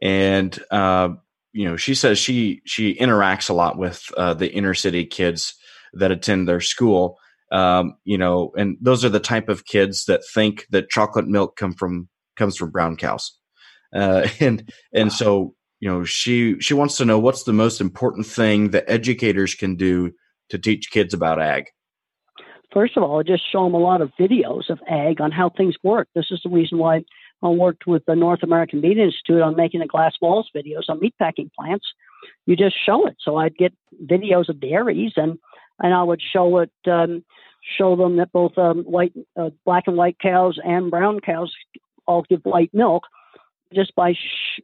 [0.00, 1.10] and uh,
[1.52, 5.54] you know she says she she interacts a lot with uh, the inner city kids
[5.92, 7.18] that attend their school.
[7.52, 11.56] Um, you know, and those are the type of kids that think that chocolate milk
[11.56, 13.36] come from comes from brown cows,
[13.94, 18.26] uh, and and so you know she she wants to know what's the most important
[18.26, 20.12] thing that educators can do
[20.50, 21.64] to teach kids about ag.
[22.72, 25.74] First of all just show them a lot of videos of ag on how things
[25.82, 26.08] work.
[26.14, 27.02] This is the reason why
[27.42, 31.00] i worked with the north american meat institute on making the glass walls videos on
[31.00, 31.86] meat packing plants.
[32.46, 33.16] You just show it.
[33.18, 33.72] So i'd get
[34.06, 35.38] videos of dairies and
[35.80, 37.24] and i would show it um,
[37.78, 41.52] show them that both um, white uh, black and white cows and brown cows
[42.06, 43.04] all give white milk
[43.72, 44.60] just by sh-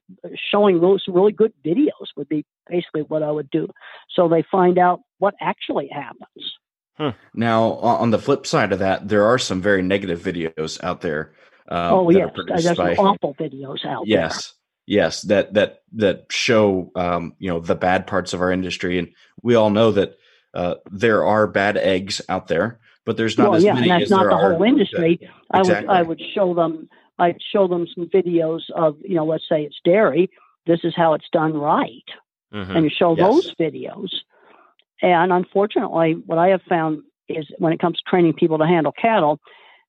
[0.51, 3.69] showing those really good videos would be basically what I would do.
[4.11, 6.55] So they find out what actually happens.
[6.97, 7.11] Hmm.
[7.35, 11.35] Now, on the flip side of that, there are some very negative videos out there.
[11.69, 14.19] Um, oh yes, there's by, awful videos out yes, there.
[14.19, 14.55] Yes,
[14.87, 19.09] yes, that that that show um, you know the bad parts of our industry, and
[19.43, 20.17] we all know that
[20.57, 24.01] uh, there are bad eggs out there, but there's not well, as yeah, many and
[24.01, 25.19] that's not the whole industry.
[25.21, 25.87] That, I exactly.
[25.87, 26.89] would I would show them
[27.19, 30.31] I'd show them some videos of you know let's say it's dairy.
[30.67, 32.09] This is how it's done right,
[32.53, 32.75] mm-hmm.
[32.75, 33.21] and you show yes.
[33.21, 34.09] those videos.
[35.03, 38.93] And unfortunately, what I have found is when it comes to training people to handle
[38.93, 39.41] cattle,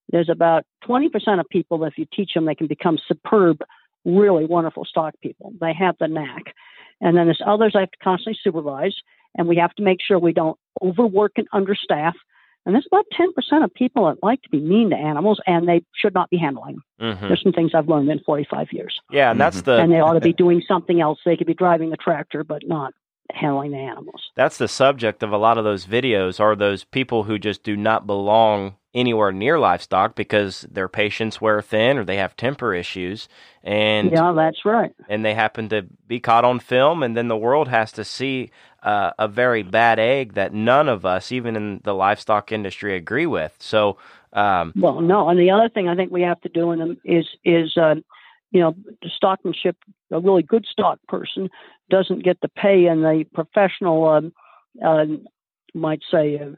[0.10, 3.62] there's about 20% of people, if you teach them, they can become superb,
[4.04, 5.54] really wonderful stock people.
[5.62, 6.54] They have the knack.
[7.00, 8.96] And then there's others I have to constantly supervise,
[9.38, 12.14] and we have to make sure we don't overwork and understaff.
[12.66, 15.84] And there's about 10% of people that like to be mean to animals, and they
[15.96, 17.28] should not be handling mm-hmm.
[17.28, 19.00] There's some things I've learned in 45 years.
[19.10, 19.66] Yeah, and that's mm-hmm.
[19.66, 19.78] the.
[19.78, 21.20] And they ought to be doing something else.
[21.26, 22.94] They could be driving the tractor, but not
[23.32, 24.32] handling the animals.
[24.36, 27.76] That's the subject of a lot of those videos are those people who just do
[27.76, 33.30] not belong anywhere near livestock because their patience wear thin or they have temper issues
[33.64, 37.38] and yeah that's right and they happen to be caught on film and then the
[37.38, 38.50] world has to see
[38.84, 43.26] uh, a very bad egg that none of us even in the livestock industry agree
[43.26, 43.56] with.
[43.60, 43.98] So
[44.34, 46.98] um, well no and the other thing i think we have to do in them
[47.06, 47.96] is is uh,
[48.52, 49.76] you know the stockmanship
[50.12, 51.50] a really good stock person
[51.90, 54.34] doesn't get the pay and the professional um,
[54.86, 55.06] uh,
[55.74, 56.52] might say uh,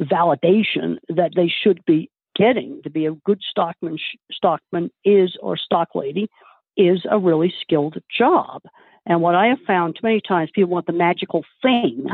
[0.00, 2.80] validation that they should be getting.
[2.82, 3.98] To be a good stockman
[4.30, 6.28] stockman is or stock lady
[6.76, 8.62] is a really skilled job
[9.06, 12.06] and what i have found too many times people want the magical thing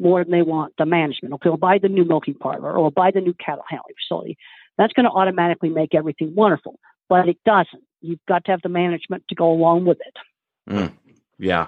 [0.00, 1.34] more than they want the management.
[1.34, 4.36] Okay we'll buy the new milking parlor or we'll buy the new cattle handling facility.
[4.76, 6.78] That's going to automatically make everything wonderful
[7.08, 7.84] but it doesn't.
[8.00, 10.72] You've got to have the management to go along with it.
[10.72, 10.92] Mm,
[11.38, 11.66] yeah.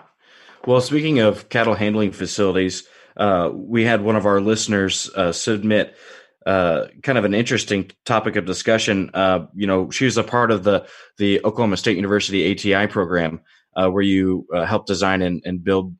[0.67, 5.97] Well speaking of cattle handling facilities uh, we had one of our listeners uh, submit
[6.45, 9.11] uh, kind of an interesting topic of discussion.
[9.15, 10.87] Uh, you know, she was a part of the
[11.19, 13.41] the Oklahoma State University ATI program
[13.77, 15.95] uh, where you uh, help design and, and build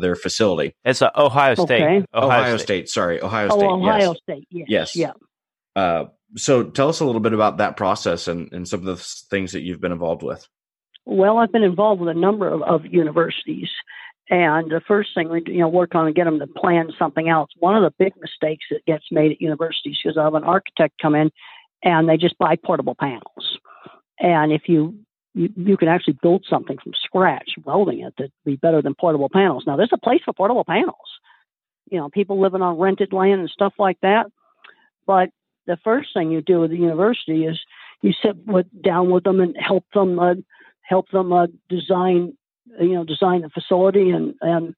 [0.00, 0.74] their facility.
[0.84, 1.82] It's Ohio State.
[1.82, 2.04] Okay.
[2.14, 2.64] Ohio, Ohio State.
[2.64, 2.88] State.
[2.88, 3.66] Sorry, Ohio oh, State.
[3.66, 4.16] Ohio yes.
[4.22, 4.48] State.
[4.50, 4.96] Yes.
[4.96, 5.12] yes.
[5.76, 6.04] Yeah.
[6.36, 8.96] so tell us a little bit about that process and, and some of the
[9.30, 10.48] things that you've been involved with.
[11.06, 13.68] Well, I've been involved with a number of, of universities.
[14.30, 17.28] And the first thing we you know work on and get them to plan something
[17.28, 17.50] else.
[17.58, 20.94] One of the big mistakes that gets made at universities is I have an architect
[21.00, 21.30] come in
[21.82, 23.58] and they just buy portable panels.
[24.18, 24.98] And if you
[25.34, 29.28] you, you can actually build something from scratch, welding it to be better than portable
[29.32, 29.64] panels.
[29.66, 30.96] Now there's a place for portable panels.
[31.90, 34.26] You know, people living on rented land and stuff like that.
[35.06, 35.30] But
[35.66, 37.60] the first thing you do with the university is
[38.00, 40.34] you sit with, down with them and help them uh,
[40.82, 42.36] help them uh, design
[42.80, 44.74] you know, design the facility and, and,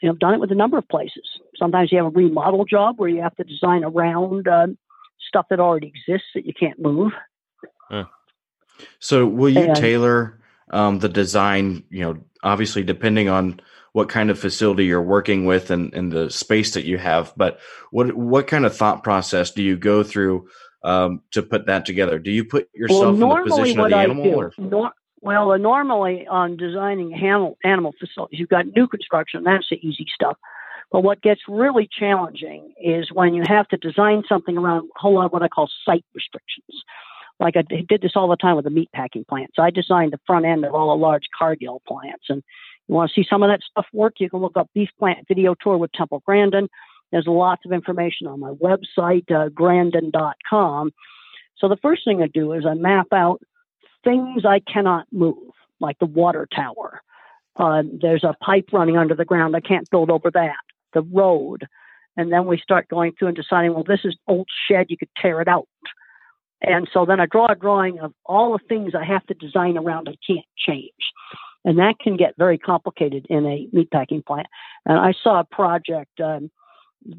[0.00, 1.24] you know, done it with a number of places.
[1.56, 4.66] Sometimes you have a remodel job where you have to design around uh,
[5.28, 7.12] stuff that already exists that you can't move.
[8.98, 13.60] So will you and, tailor um, the design, you know, obviously depending on
[13.92, 17.60] what kind of facility you're working with and, and the space that you have, but
[17.90, 20.48] what, what kind of thought process do you go through
[20.82, 22.18] um, to put that together?
[22.18, 24.24] Do you put yourself well, in the position of the animal?
[24.24, 24.52] Do, or?
[24.58, 24.92] Nor-
[25.24, 29.42] well, uh, normally on designing animal, animal facilities, you've got new construction.
[29.42, 30.36] That's the easy stuff.
[30.92, 35.14] But what gets really challenging is when you have to design something around a whole
[35.14, 36.84] lot of what I call site restrictions.
[37.40, 39.54] Like I did this all the time with the meat packing plants.
[39.58, 42.26] I designed the front end of all the large Cargill plants.
[42.28, 42.42] And
[42.88, 45.26] you want to see some of that stuff work, you can look up Beef Plant
[45.26, 46.68] Video Tour with Temple Grandin.
[47.10, 50.92] There's lots of information on my website, uh, grandin.com.
[51.58, 53.40] So the first thing I do is I map out
[54.02, 57.00] things I cannot move, like the water tower.
[57.56, 59.54] Uh, there's a pipe running under the ground.
[59.54, 60.56] I can't build over that.
[60.92, 61.66] The road.
[62.16, 64.86] And then we start going through and deciding, well, this is old shed.
[64.88, 65.68] You could tear it out.
[66.66, 69.76] And so then I draw a drawing of all the things I have to design
[69.76, 70.90] around I can't change.
[71.64, 74.46] And that can get very complicated in a meatpacking plant.
[74.84, 76.50] And I saw a project um,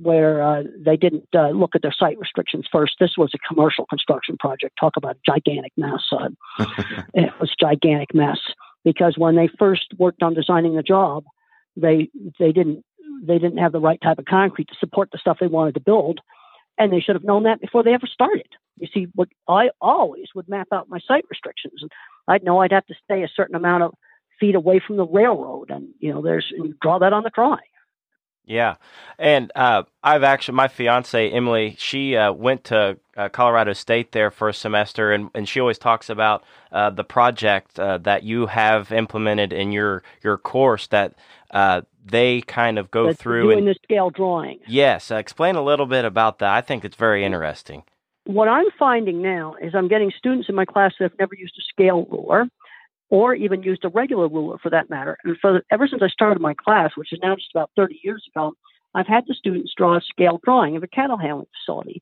[0.02, 2.96] where uh, they didn't uh, look at their site restrictions first.
[3.00, 4.78] This was a commercial construction project.
[4.80, 6.04] Talk about a gigantic mess.
[6.12, 6.30] Uh,
[7.14, 8.40] it was a gigantic mess
[8.84, 11.24] because when they first worked on designing the job,
[11.76, 12.84] they they didn't
[13.22, 15.80] they didn't have the right type of concrete to support the stuff they wanted to
[15.80, 16.20] build,
[16.78, 18.48] and they should have known that before they ever started.
[18.78, 21.92] You see, what I always would map out my site restrictions, and
[22.28, 23.94] I'd know I'd have to stay a certain amount of
[24.40, 27.30] feet away from the railroad, and you know, there's and you draw that on the
[27.30, 27.62] drawing
[28.46, 28.76] Yeah,
[29.18, 34.30] and uh, I've actually my fiance Emily, she uh, went to uh, Colorado State there
[34.30, 38.48] for a semester, and, and she always talks about uh, the project uh, that you
[38.48, 41.14] have implemented in your your course that
[41.52, 44.60] uh, they kind of go That's through doing and the scale drawing.
[44.68, 46.52] yes, explain a little bit about that.
[46.54, 47.84] I think it's very interesting.
[48.26, 51.56] What I'm finding now is I'm getting students in my class that have never used
[51.60, 52.48] a scale ruler
[53.10, 55.18] or even used a regular ruler for that matter.
[55.24, 58.24] And for ever since I started my class, which is now just about 30 years
[58.34, 58.54] ago,
[58.96, 62.02] I've had the students draw a scale drawing of a cattle handling facility.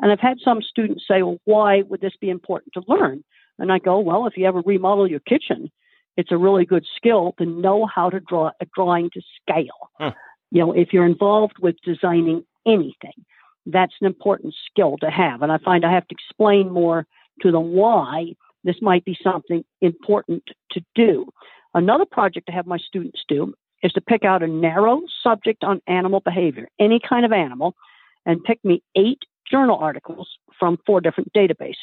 [0.00, 3.24] And I've had some students say, well, why would this be important to learn?
[3.58, 5.72] And I go, well, if you ever remodel your kitchen,
[6.16, 9.90] it's a really good skill to know how to draw a drawing to scale.
[9.98, 10.08] Hmm.
[10.50, 13.24] You know, if you're involved with designing anything,
[13.66, 15.42] that's an important skill to have.
[15.42, 17.06] And I find I have to explain more
[17.42, 20.42] to them why this might be something important
[20.72, 21.26] to do.
[21.74, 25.82] Another project to have my students do is to pick out a narrow subject on
[25.86, 27.74] animal behavior, any kind of animal,
[28.24, 31.74] and pick me eight journal articles from four different databases.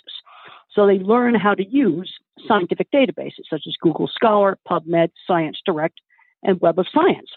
[0.72, 2.12] So they learn how to use
[2.48, 6.02] scientific databases such as Google Scholar, PubMed, Science Direct,
[6.42, 7.30] and Web of Science.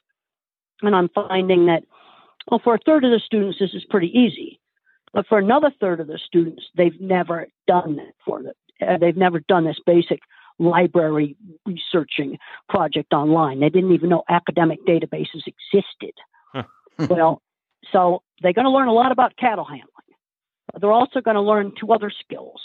[0.83, 1.85] And I'm finding that,
[2.51, 4.61] well, for a third of the students, this is pretty easy.
[5.13, 8.53] But for another third of the students, they've never done that for them.
[8.87, 10.21] Uh, they've never done this basic
[10.59, 12.39] library researching
[12.69, 13.61] project online.
[13.61, 16.13] They didn't even know academic databases existed.
[17.11, 17.43] well,
[17.93, 19.91] so they're going to learn a lot about cattle handling.
[20.79, 22.61] They're also going to learn two other skills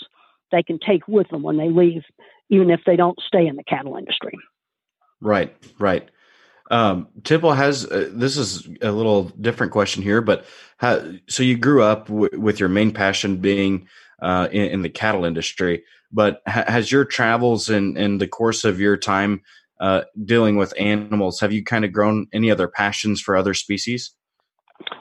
[0.52, 2.04] they can take with them when they leave,
[2.50, 4.34] even if they don't stay in the cattle industry.
[5.22, 6.10] Right, right.
[6.72, 10.46] Um, has uh, this is a little different question here, but
[10.78, 13.90] how, so you grew up w- with your main passion being
[14.22, 18.64] uh, in, in, the cattle industry, but ha- has your travels in in the course
[18.64, 19.42] of your time
[19.82, 24.14] uh, dealing with animals have you kind of grown any other passions for other species?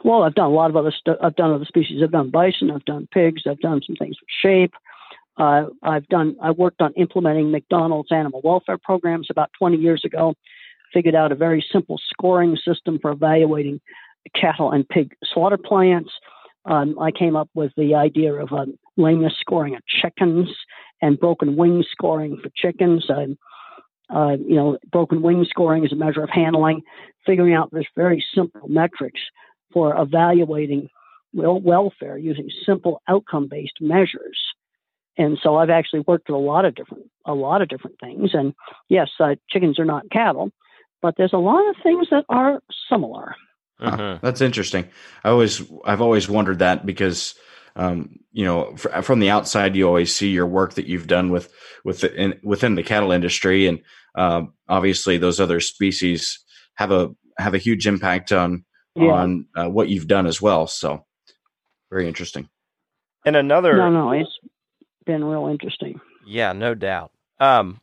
[0.04, 1.18] Well, I've done a lot of other stuff.
[1.22, 2.02] I've done other species.
[2.02, 2.70] I've done bison.
[2.70, 3.42] I've done pigs.
[3.48, 4.72] I've done some things with sheep.
[5.36, 6.36] Uh, I've done.
[6.42, 10.34] I worked on implementing McDonald's animal welfare programs about 20 years ago.
[10.92, 13.80] Figured out a very simple scoring system for evaluating
[14.34, 16.10] cattle and pig slaughter plants.
[16.64, 20.48] Um, I came up with the idea of um, lameness scoring of chickens
[21.00, 23.08] and broken wing scoring for chickens.
[23.08, 23.38] Um,
[24.14, 26.82] uh, you know, broken wing scoring is a measure of handling.
[27.24, 29.20] Figuring out this very simple metrics
[29.72, 30.88] for evaluating
[31.32, 34.38] welfare using simple outcome-based measures.
[35.16, 38.30] And so I've actually worked with a lot of different a lot of different things.
[38.32, 38.54] And
[38.88, 40.50] yes, uh, chickens are not cattle,
[41.02, 43.34] but there's a lot of things that are similar.
[43.80, 44.24] Mm-hmm.
[44.24, 44.88] That's interesting.
[45.24, 47.34] I always I've always wondered that because
[47.76, 51.30] um, you know f- from the outside you always see your work that you've done
[51.30, 51.52] with
[51.84, 53.80] with the, in, within the cattle industry and
[54.16, 56.40] um, obviously those other species
[56.74, 59.12] have a have a huge impact on yeah.
[59.12, 60.66] on uh, what you've done as well.
[60.66, 61.06] So
[61.90, 62.48] very interesting.
[63.24, 64.38] And another no no it's
[65.06, 66.00] been real interesting.
[66.26, 67.12] Yeah, no doubt.
[67.40, 67.80] Um,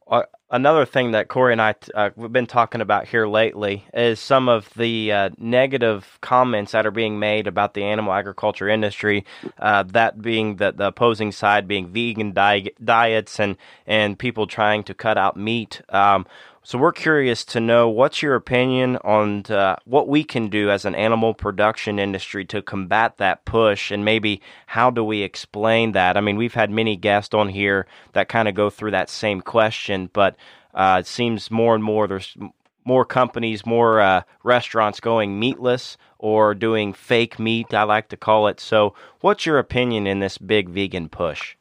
[0.52, 4.48] another thing that Corey and I uh, we've been talking about here lately is some
[4.48, 9.26] of the uh, negative comments that are being made about the animal agriculture industry.
[9.60, 14.84] Uh, that being that the opposing side being vegan di- diets and and people trying
[14.84, 15.82] to cut out meat.
[15.90, 16.26] Um,
[16.68, 20.84] so we're curious to know what's your opinion on uh, what we can do as
[20.84, 26.18] an animal production industry to combat that push, and maybe how do we explain that?
[26.18, 29.40] I mean, we've had many guests on here that kind of go through that same
[29.40, 30.36] question, but
[30.74, 32.36] uh, it seems more and more there's
[32.84, 38.48] more companies, more uh, restaurants going meatless or doing fake meat, I like to call
[38.48, 38.60] it.
[38.60, 41.56] So, what's your opinion in this big vegan push?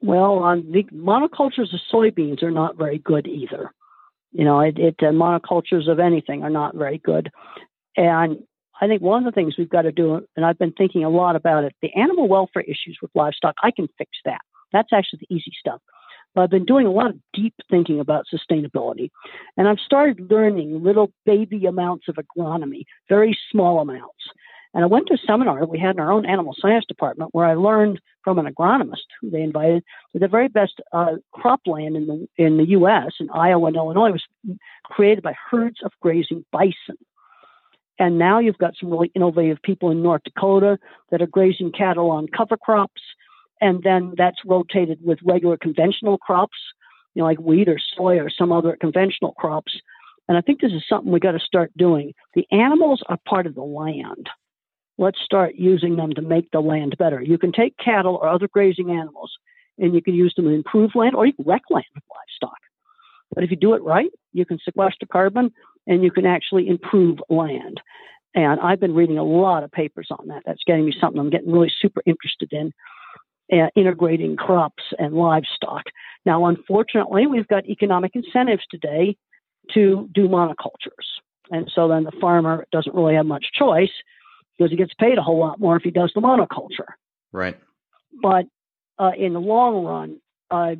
[0.00, 3.70] Well, on the monocultures of soybeans are not very good either.
[4.38, 7.28] You know, it, it uh, monocultures of anything are not very good.
[7.96, 8.38] And
[8.80, 11.10] I think one of the things we've got to do, and I've been thinking a
[11.10, 14.40] lot about it, the animal welfare issues with livestock, I can fix that.
[14.72, 15.82] That's actually the easy stuff.
[16.36, 19.10] But I've been doing a lot of deep thinking about sustainability.
[19.56, 24.22] And I've started learning little baby amounts of agronomy, very small amounts.
[24.74, 27.30] And I went to a seminar that we had in our own animal science department
[27.32, 31.96] where I learned from an agronomist who they invited that the very best uh, cropland
[31.96, 33.12] in the in the U.S.
[33.18, 34.24] in Iowa and Illinois was
[34.84, 36.98] created by herds of grazing bison.
[37.98, 40.78] And now you've got some really innovative people in North Dakota
[41.10, 43.02] that are grazing cattle on cover crops,
[43.60, 46.58] and then that's rotated with regular conventional crops,
[47.14, 49.72] you know, like wheat or soy or some other conventional crops.
[50.28, 52.12] And I think this is something we got to start doing.
[52.34, 54.28] The animals are part of the land
[54.98, 57.22] let's start using them to make the land better.
[57.22, 59.32] You can take cattle or other grazing animals
[59.78, 62.58] and you can use them to improve land or you can wreck land with livestock.
[63.34, 65.52] But if you do it right, you can sequester carbon
[65.86, 67.80] and you can actually improve land.
[68.34, 70.42] And I've been reading a lot of papers on that.
[70.44, 72.72] That's getting me something I'm getting really super interested in,
[73.52, 75.84] uh, integrating crops and livestock.
[76.26, 79.16] Now, unfortunately, we've got economic incentives today
[79.74, 81.06] to do monocultures.
[81.50, 83.92] And so then the farmer doesn't really have much choice
[84.58, 86.92] because he gets paid a whole lot more if he does the monoculture.
[87.32, 87.56] Right.
[88.20, 88.46] But
[88.98, 90.74] uh, in the long run, uh,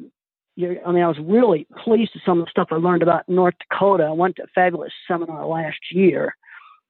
[0.61, 3.55] I mean, I was really pleased with some of the stuff I learned about North
[3.71, 4.05] Dakota.
[4.05, 6.35] I went to a fabulous seminar last year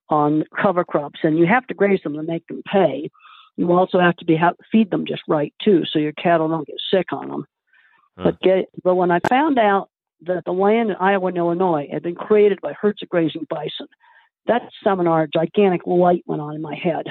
[0.08, 3.10] on cover crops, and you have to graze them to make them pay.
[3.56, 6.66] You also have to be have, feed them just right too, so your cattle don't
[6.66, 7.44] get sick on them.
[8.16, 8.24] Hmm.
[8.24, 9.90] But get but when I found out
[10.22, 13.88] that the land in Iowa and Illinois had been created by herds of grazing bison,
[14.48, 17.06] that seminar, gigantic light went on in my head.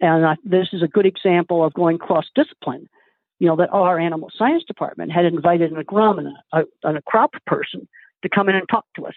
[0.00, 2.88] And I, this is a good example of going cross discipline.
[3.38, 7.86] You know, that our animal science department had invited an agronomist, a, a crop person,
[8.22, 9.14] to come in and talk to us.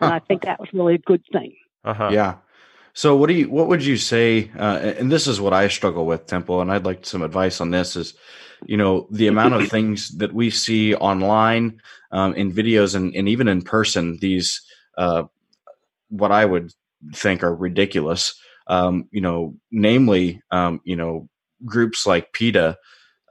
[0.00, 1.54] And I think that was really a good thing.
[1.84, 2.10] Uh-huh.
[2.12, 2.36] Yeah.
[2.92, 6.06] So what do you what would you say uh, and this is what I struggle
[6.06, 8.14] with Temple and I'd like some advice on this is
[8.66, 11.80] you know the amount of things that we see online
[12.10, 14.62] um, in videos and, and even in person these
[14.96, 15.24] uh,
[16.08, 16.72] what I would
[17.14, 18.34] think are ridiculous
[18.66, 21.28] um, you know namely um, you know
[21.64, 22.76] groups like PETA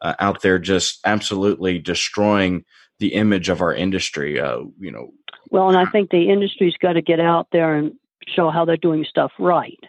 [0.01, 2.63] uh, out there just absolutely destroying
[2.99, 5.11] the image of our industry uh, you know
[5.49, 7.93] well and I think the industry's got to get out there and
[8.27, 9.79] show how they're doing stuff right.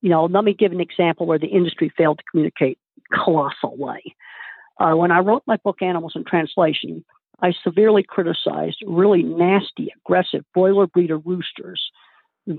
[0.00, 2.78] You know, let me give an example where the industry failed to communicate
[3.12, 4.14] colossal way.
[4.78, 7.04] Uh, when I wrote my book, Animals in Translation,
[7.42, 11.90] I severely criticized really nasty, aggressive broiler breeder roosters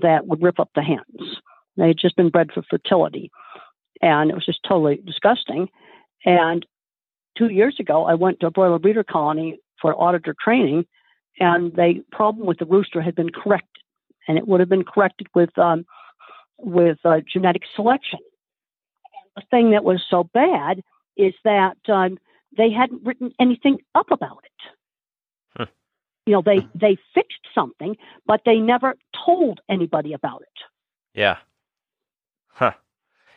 [0.00, 1.38] that would rip up the hens.
[1.76, 3.30] They had just been bred for fertility,
[4.00, 5.68] and it was just totally disgusting.
[6.24, 6.66] And
[7.36, 10.86] two years ago, I went to a broiler breeder colony for auditor training,
[11.40, 13.82] and the problem with the rooster had been corrected
[14.28, 15.84] and it would have been corrected with um,
[16.58, 18.20] with uh, genetic selection.
[19.36, 20.82] The thing that was so bad
[21.16, 22.18] is that um,
[22.56, 24.71] they hadn't written anything up about it.
[26.26, 26.30] Huh.
[26.30, 27.96] You know, they they fixed something,
[28.26, 28.94] but they never
[29.24, 30.48] told anybody about it.
[31.14, 31.38] Yeah.
[32.48, 32.72] Huh.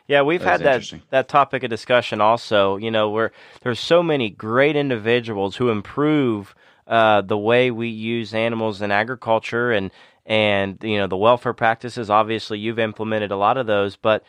[0.08, 2.76] Yeah, we've had that that topic of discussion also.
[2.76, 3.32] You know, where
[3.62, 6.54] there's so many great individuals who improve
[6.86, 9.90] uh, the way we use animals in agriculture and
[10.24, 14.24] and you know the welfare practices obviously you've implemented a lot of those but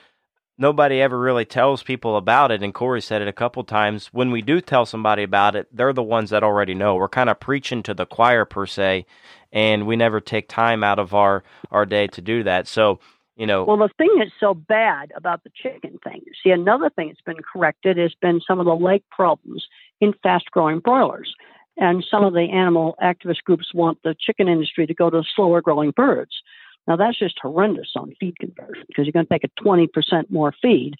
[0.58, 4.08] nobody ever really tells people about it and corey said it a couple times.
[4.08, 6.96] When we do tell somebody about it they're the ones that already know.
[6.96, 9.06] We're kind of preaching to the choir per se
[9.52, 12.68] and we never take time out of our our day to do that.
[12.68, 13.00] So
[13.36, 17.10] you know well the thing that's so bad about the chicken thing see another thing
[17.10, 19.64] that's been corrected has been some of the leg problems
[20.02, 21.36] in fast growing broilers
[21.78, 25.62] and some of the animal activist groups want the chicken industry to go to slower
[25.62, 26.42] growing birds.
[26.88, 30.54] Now, that's just horrendous on feed conversion because you're going to take a 20% more
[30.62, 30.96] feed.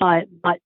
[0.00, 0.60] Uh, but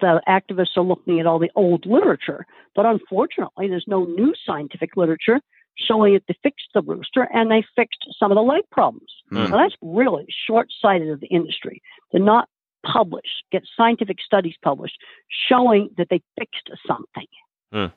[0.00, 2.46] the activists are looking at all the old literature.
[2.74, 5.40] But unfortunately, there's no new scientific literature
[5.76, 9.10] showing that they fixed the rooster and they fixed some of the leg problems.
[9.32, 9.50] Mm.
[9.50, 12.48] Now, that's really short sighted of the industry to not
[12.84, 14.98] publish, get scientific studies published
[15.48, 17.26] showing that they fixed something.
[17.72, 17.92] Mm.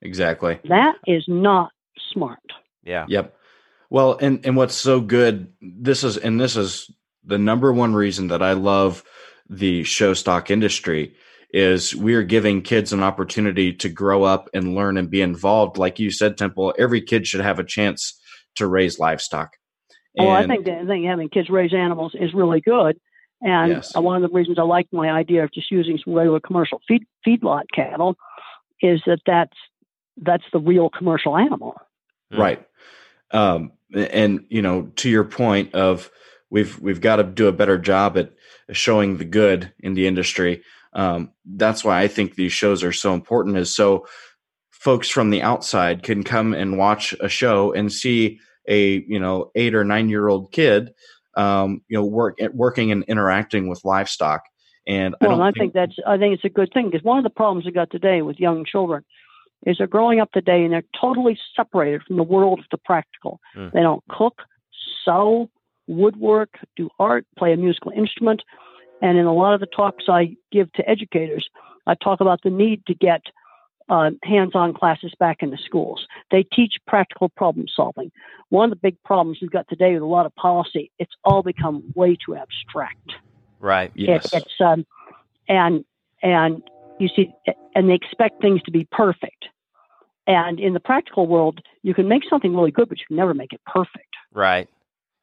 [0.00, 0.58] Exactly.
[0.68, 1.70] That is not
[2.12, 2.40] smart.
[2.82, 3.06] Yeah.
[3.08, 3.36] Yep.
[3.92, 6.90] Well, and and what's so good this is and this is
[7.24, 9.04] the number one reason that I love
[9.50, 11.14] the show stock industry
[11.50, 15.76] is we are giving kids an opportunity to grow up and learn and be involved.
[15.76, 18.18] Like you said, Temple, every kid should have a chance
[18.54, 19.58] to raise livestock.
[20.16, 22.98] And, oh, I think that, I think having kids raise animals is really good.
[23.42, 23.94] And yes.
[23.94, 27.02] one of the reasons I like my idea of just using some regular commercial feed
[27.28, 28.16] feedlot cattle
[28.80, 29.58] is that that's
[30.16, 31.76] that's the real commercial animal.
[32.30, 32.40] Hmm.
[32.40, 32.66] Right.
[33.32, 36.10] Um, and you know, to your point of
[36.50, 38.32] we've we've got to do a better job at
[38.70, 40.62] showing the good in the industry.
[40.92, 43.56] Um, that's why I think these shows are so important.
[43.56, 44.06] Is so
[44.70, 49.50] folks from the outside can come and watch a show and see a you know
[49.54, 50.92] eight or nine year old kid,
[51.36, 54.42] um, you know, work working and interacting with livestock.
[54.86, 57.18] And well, I, I think, think that's I think it's a good thing because one
[57.18, 59.04] of the problems we got today with young children
[59.66, 63.40] is they're growing up today and they're totally separated from the world of the practical.
[63.56, 63.72] Mm.
[63.72, 64.42] They don't cook,
[65.04, 65.48] sew,
[65.86, 68.42] woodwork, do art, play a musical instrument.
[69.00, 71.48] And in a lot of the talks I give to educators,
[71.86, 73.22] I talk about the need to get
[73.88, 76.06] uh, hands on classes back in the schools.
[76.30, 78.12] They teach practical problem solving.
[78.48, 81.42] One of the big problems we've got today with a lot of policy, it's all
[81.42, 83.12] become way too abstract.
[83.60, 83.90] Right.
[83.94, 84.32] Yes.
[84.32, 84.86] It, it's, um,
[85.48, 85.84] and,
[86.22, 86.62] and
[86.98, 87.32] you see,
[87.74, 89.46] and they expect things to be perfect.
[90.32, 93.34] And in the practical world, you can make something really good, but you can never
[93.34, 94.14] make it perfect.
[94.32, 94.68] Right.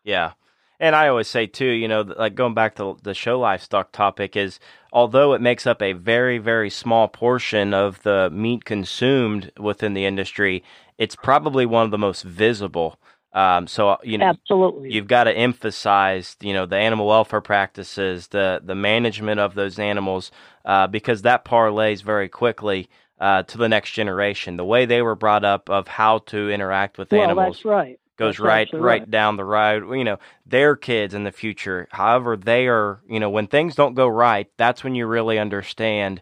[0.03, 0.33] Yeah.
[0.79, 4.37] And I always say too, you know, like going back to the show livestock topic
[4.37, 4.59] is
[4.93, 10.05] although it makes up a very very small portion of the meat consumed within the
[10.05, 10.63] industry,
[10.97, 12.97] it's probably one of the most visible.
[13.33, 18.29] Um, so you know, absolutely, you've got to emphasize, you know, the animal welfare practices,
[18.29, 20.31] the the management of those animals,
[20.63, 22.89] uh, because that parlays very quickly
[23.19, 24.57] uh, to the next generation.
[24.57, 27.57] The way they were brought up of how to interact with well, animals.
[27.57, 27.99] That's right.
[28.17, 29.11] goes That's right right, right.
[29.11, 31.87] down the road you know their kids in the future.
[31.91, 36.21] However they are you know when things don't go right that's when you really understand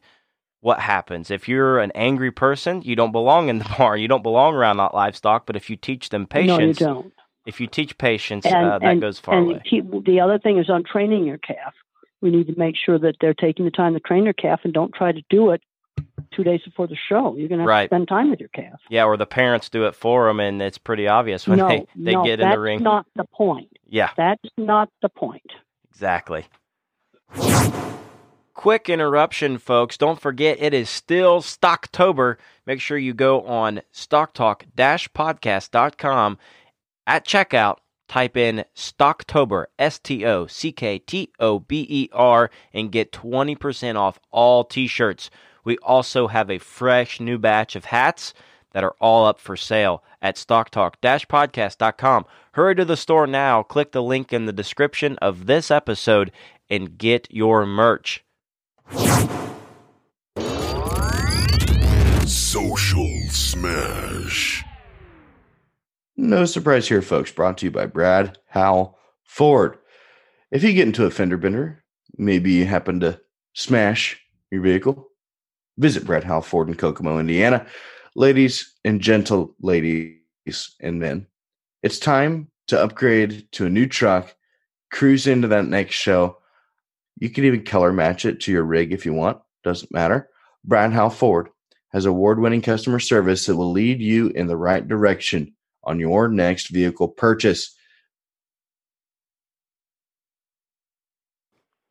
[0.59, 1.29] what happens.
[1.29, 3.99] If you're an angry person you don't belong in the barn.
[3.99, 5.45] You don't belong around that livestock.
[5.45, 7.13] But if you teach them patience no, you don't.
[7.45, 9.61] if you teach patience and, uh, that and, goes far and away.
[9.69, 11.73] keep, the other thing is on training your calf.
[12.19, 14.73] We need to make sure that they're taking the time to train their calf and
[14.73, 15.61] don't try to do it
[16.31, 17.35] two days before the show.
[17.35, 17.85] You're going Right.
[17.85, 18.79] to spend time with your calf.
[18.89, 21.85] yeah or the parents do it for them and it's pretty obvious when no, they,
[21.95, 23.69] they no, get in the ring That's not the point.
[23.87, 25.51] yeah That's not the point.
[25.89, 26.45] Exactly.
[28.53, 29.97] Quick interruption, folks.
[29.97, 32.37] Don't forget it is still Stocktober.
[32.65, 36.37] Make sure you go on stocktalk-podcast.com
[37.05, 37.77] at checkout.
[38.07, 43.11] Type in Stocktober, S T O C K T O B E R, and get
[43.11, 45.29] 20% off all t shirts.
[45.67, 48.33] We also have a fresh new batch of hats
[48.71, 52.25] that are all up for sale at stocktalk-podcast.com.
[52.53, 56.31] Hurry to the store now, click the link in the description of this episode
[56.69, 58.23] and get your merch.
[62.25, 64.63] Social Smash.
[66.15, 67.33] No surprise here, folks.
[67.33, 69.77] Brought to you by Brad Hal Ford.
[70.49, 71.83] If you get into a fender bender,
[72.17, 73.19] maybe you happen to
[73.51, 74.17] smash
[74.49, 75.09] your vehicle,
[75.77, 77.65] visit Brad Hal Ford in Kokomo, Indiana.
[78.15, 80.15] Ladies and gentle ladies
[80.79, 81.27] and men,
[81.83, 84.35] it's time to upgrade to a new truck,
[84.91, 86.37] cruise into that next show.
[87.19, 90.29] You can even color match it to your rig if you want, doesn't matter.
[90.65, 91.49] Brad Hal Ford
[91.89, 95.53] has award winning customer service that will lead you in the right direction
[95.83, 97.73] on your next vehicle purchase.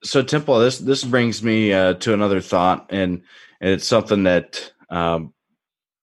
[0.03, 3.23] So, Temple, this this brings me uh, to another thought, and,
[3.61, 5.33] and it's something that um,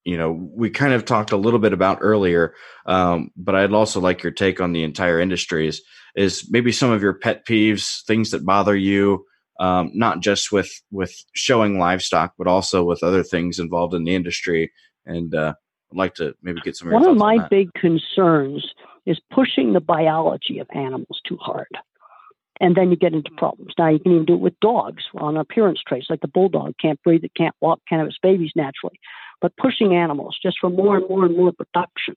[0.03, 2.53] you know we kind of talked a little bit about earlier,
[2.85, 5.67] um, but I'd also like your take on the entire industry.
[5.67, 5.81] Is
[6.15, 9.25] is maybe some of your pet peeves, things that bother you,
[9.59, 14.15] um, not just with with showing livestock, but also with other things involved in the
[14.15, 14.71] industry,
[15.05, 15.53] and uh,
[15.91, 16.87] I'd like to maybe get some.
[16.87, 18.65] Of your One of my big concerns
[19.05, 21.67] is pushing the biology of animals too hard.
[22.59, 23.73] And then you get into problems.
[23.77, 27.01] Now you can even do it with dogs on appearance traits, like the bulldog can't
[27.03, 28.99] breathe, it can't walk, can't have its babies naturally.
[29.41, 32.15] But pushing animals just for more and more and more production.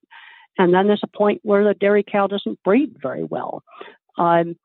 [0.59, 3.63] And then there's a point where the dairy cow doesn't breed very well.
[4.19, 4.57] Um,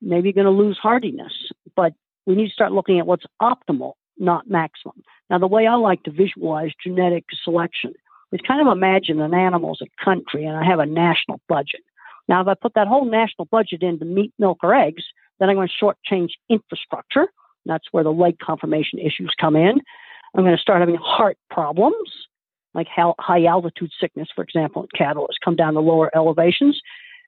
[0.00, 1.32] maybe you're going to lose hardiness,
[1.74, 1.92] but
[2.26, 5.02] we need to start looking at what's optimal, not maximum.
[5.30, 7.94] Now, the way I like to visualize genetic selection
[8.32, 11.82] is kind of imagine an animal as a country and I have a national budget.
[12.28, 15.04] Now, if I put that whole national budget into meat, milk, or eggs,
[15.38, 17.28] then I'm going to shortchange infrastructure.
[17.66, 19.80] That's where the leg conformation issues come in.
[20.34, 22.08] I'm going to start having heart problems,
[22.74, 26.80] like high altitude sickness, for example, in cattle has come down to lower elevations,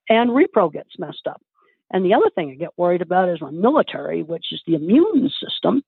[0.09, 1.43] and repro gets messed up.
[1.91, 5.31] And the other thing I get worried about is my military, which is the immune
[5.41, 5.83] system.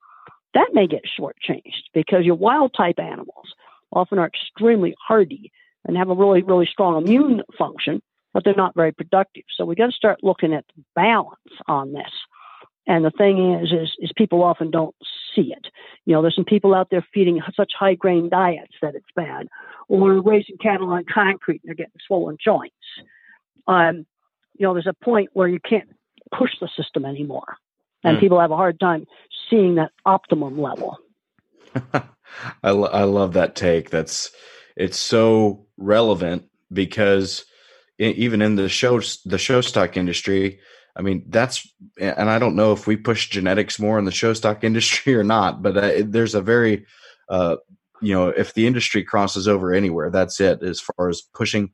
[0.55, 3.55] That may get shortchanged because your wild type animals
[3.93, 5.51] often are extremely hardy
[5.85, 8.03] and have a really, really strong immune function,
[8.37, 9.45] but they're not very productive.
[9.57, 12.13] So we got to start looking at the balance on this.
[12.87, 14.95] And the thing is, is, is people often don't
[15.35, 15.69] see it.
[16.05, 19.49] You know, there's some people out there feeding such high grain diets that it's bad,
[19.89, 22.75] or raising cattle on concrete and they're getting swollen joints.
[23.67, 24.05] Um,
[24.59, 25.89] you know, there's a point where you can't
[26.31, 27.57] push the system anymore,
[28.05, 28.21] and Mm.
[28.21, 29.07] people have a hard time
[29.49, 30.99] seeing that optimum level.
[32.63, 33.89] I, lo- I love that take.
[33.89, 34.31] That's
[34.77, 37.47] it's so relevant because
[37.99, 40.61] even in the show the show stock industry,
[40.97, 41.69] I mean that's
[42.01, 45.25] and I don't know if we push genetics more in the show stock industry or
[45.25, 46.87] not, but uh, there's a very
[47.29, 47.57] uh,
[48.03, 51.71] you know if the industry crosses over anywhere, that's it as far as pushing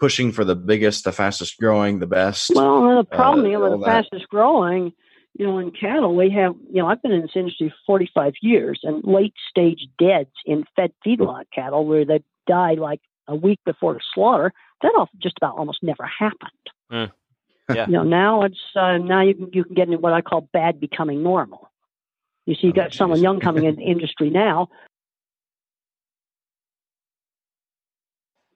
[0.00, 2.50] pushing for the biggest, the fastest growing, the best.
[2.54, 4.04] Well, the problem Uh, with the that.
[4.04, 4.92] fastest growing,
[5.38, 8.32] you know, in cattle, we have, you know, I've been in this industry for 45
[8.42, 13.60] years, and late stage deads in fed feedlot cattle where they die like a week
[13.64, 14.52] before slaughter,
[14.82, 16.50] that all just about almost never happened.
[16.90, 17.12] Mm.
[17.72, 17.86] Yeah.
[17.86, 20.42] You know, now it's uh, now you can you can get into what I call
[20.52, 21.70] bad becoming normal.
[22.44, 24.68] You see, you Oh, got someone young coming in the industry now.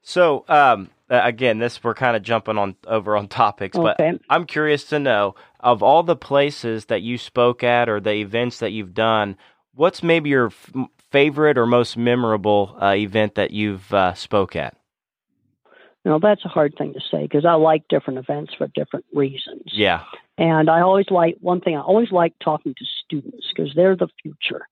[0.03, 3.95] So, um, again, this we're kind of jumping on over on topics, okay.
[3.99, 8.12] but I'm curious to know of all the places that you spoke at or the
[8.14, 9.37] events that you've done,
[9.74, 10.72] what's maybe your f-
[11.11, 14.77] favorite or most memorable uh, event that you've uh, spoke at?
[16.07, 19.07] You know, that's a hard thing to say because I like different events for different
[19.12, 19.64] reasons.
[19.72, 20.04] Yeah.
[20.38, 21.76] And I always like one thing.
[21.76, 24.68] I always like talking to students because they're the future,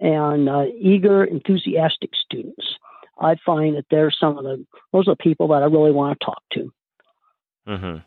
[0.00, 2.64] and uh, eager, enthusiastic students.
[3.20, 4.64] I find that they're some of the
[4.94, 6.72] those are the people that I really want to talk to.
[7.68, 7.98] Mm-hmm.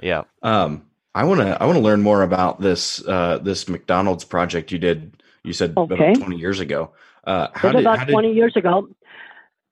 [0.00, 0.22] Yeah.
[0.42, 0.86] Um,
[1.16, 4.78] I want to I want to learn more about this uh, this McDonald's project you
[4.78, 5.20] did.
[5.42, 6.12] You said okay.
[6.12, 6.92] about twenty years ago.
[7.24, 8.12] Uh, how did, about how did...
[8.12, 8.88] twenty years ago,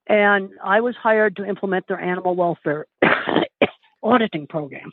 [0.09, 2.87] and I was hired to implement their animal welfare
[4.03, 4.91] auditing program.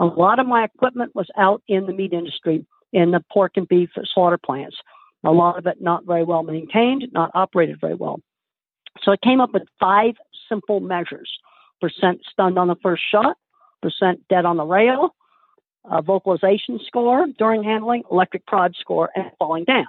[0.00, 3.68] A lot of my equipment was out in the meat industry, in the pork and
[3.68, 4.76] beef slaughter plants.
[5.24, 8.20] A lot of it not very well maintained, not operated very well.
[9.02, 10.14] So I came up with five
[10.48, 11.30] simple measures
[11.80, 13.36] percent stunned on the first shot,
[13.82, 15.14] percent dead on the rail,
[16.04, 19.86] vocalization score during handling, electric prod score, and falling down.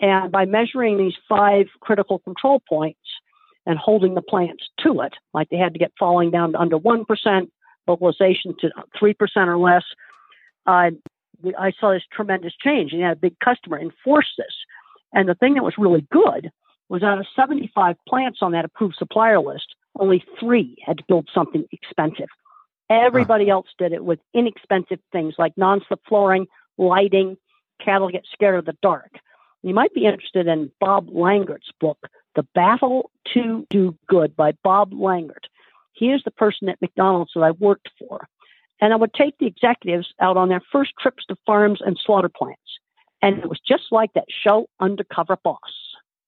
[0.00, 2.98] And by measuring these five critical control points
[3.66, 6.78] and holding the plants to it, like they had to get falling down to under
[6.78, 7.06] 1%,
[7.86, 9.14] vocalization to 3%
[9.46, 9.84] or less,
[10.66, 10.90] uh,
[11.58, 12.92] I saw this tremendous change.
[12.92, 14.54] And had a big customer enforce this.
[15.12, 16.50] And the thing that was really good
[16.88, 21.28] was out of 75 plants on that approved supplier list, only three had to build
[21.34, 22.28] something expensive.
[22.90, 23.52] Everybody huh.
[23.52, 26.46] else did it with inexpensive things like non-slip flooring,
[26.78, 27.36] lighting.
[27.82, 29.10] Cattle get scared of the dark.
[29.62, 31.98] You might be interested in Bob Langert's book,
[32.34, 35.46] The Battle to Do Good by Bob Langert.
[35.92, 38.28] He is the person at McDonald's that I worked for.
[38.80, 42.28] And I would take the executives out on their first trips to farms and slaughter
[42.28, 42.60] plants.
[43.20, 45.58] And it was just like that show, Undercover Boss.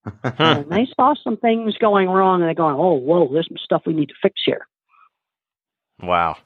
[0.39, 3.83] and they saw some things going wrong and they're going, oh, whoa, there's some stuff
[3.87, 4.67] we need to fix here.
[6.01, 6.37] Wow.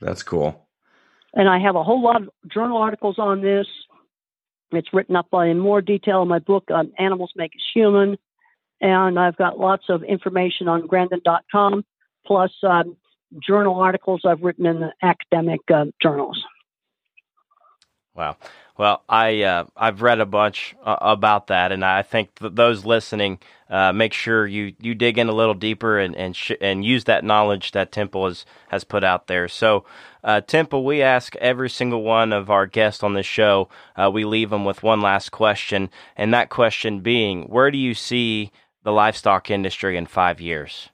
[0.00, 0.68] That's cool.
[1.34, 3.66] And I have a whole lot of journal articles on this.
[4.70, 8.16] It's written up in more detail in my book, um, Animals Make Us Human.
[8.82, 11.84] And I've got lots of information on Grandin.com,
[12.26, 12.96] plus um,
[13.40, 16.44] journal articles I've written in the academic uh, journals.
[18.14, 18.36] Wow.
[18.76, 22.84] Well, I uh, I've read a bunch uh, about that, and I think th- those
[22.84, 23.38] listening
[23.70, 27.04] uh, make sure you, you dig in a little deeper and and sh- and use
[27.04, 29.46] that knowledge that Temple has has put out there.
[29.46, 29.84] So,
[30.24, 33.68] uh, Temple, we ask every single one of our guests on this show.
[33.94, 37.94] Uh, we leave them with one last question, and that question being, where do you
[37.94, 38.50] see
[38.84, 40.90] the livestock industry in five years?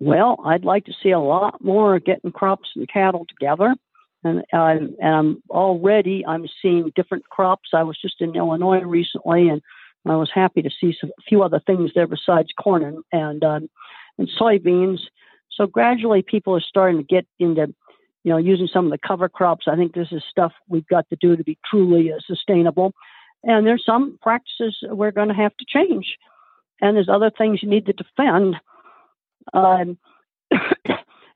[0.00, 3.74] Well, I'd like to see a lot more getting crops and cattle together
[4.24, 7.70] and and I'm already I'm seeing different crops.
[7.72, 9.62] I was just in Illinois recently, and
[10.06, 13.44] I was happy to see some, a few other things there besides corn and and,
[13.44, 13.70] um,
[14.18, 15.00] and soybeans.
[15.52, 17.74] So gradually, people are starting to get into
[18.24, 19.66] you know using some of the cover crops.
[19.68, 22.94] I think this is stuff we've got to do to be truly uh, sustainable.
[23.44, 26.16] And there's some practices we're going to have to change,
[26.80, 28.56] and there's other things you need to defend.
[29.52, 29.98] Um,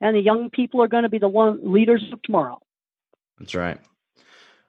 [0.01, 2.61] and the young people are going to be the one leaders of tomorrow.
[3.39, 3.79] That's right.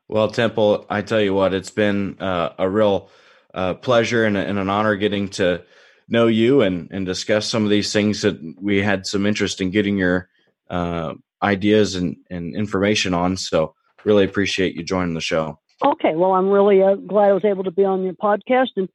[0.08, 3.10] Well, Temple, I tell you what, it's been uh, a real
[3.54, 5.64] uh, pleasure and, and, an honor getting to
[6.08, 9.70] know you and, and discuss some of these things that we had some interest in
[9.70, 10.30] getting your
[10.70, 13.38] uh, ideas and, and information on.
[13.38, 15.60] So, really appreciate you joining the show.
[15.84, 16.16] Okay.
[16.16, 18.90] Well, I'm really uh, glad I was able to be on your podcast and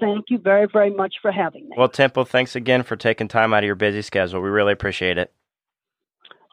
[0.00, 1.76] thank you very, very much for having me.
[1.76, 4.40] Well, Temple, thanks again for taking time out of your busy schedule.
[4.40, 5.32] We really appreciate it.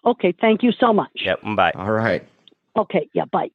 [0.06, 0.34] Okay.
[0.40, 1.12] Thank you so much.
[1.16, 1.40] Yep.
[1.56, 1.72] Bye.
[1.76, 2.28] All right.
[2.78, 3.50] Okay, yeah, bye.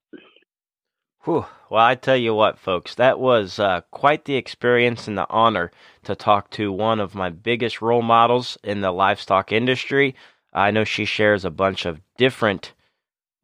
[1.25, 1.47] Whew.
[1.71, 5.71] Well, I tell you what, folks, that was uh, quite the experience and the honor
[6.03, 10.17] to talk to one of my biggest role models in the livestock industry.
[10.53, 12.73] I know she shares a bunch of different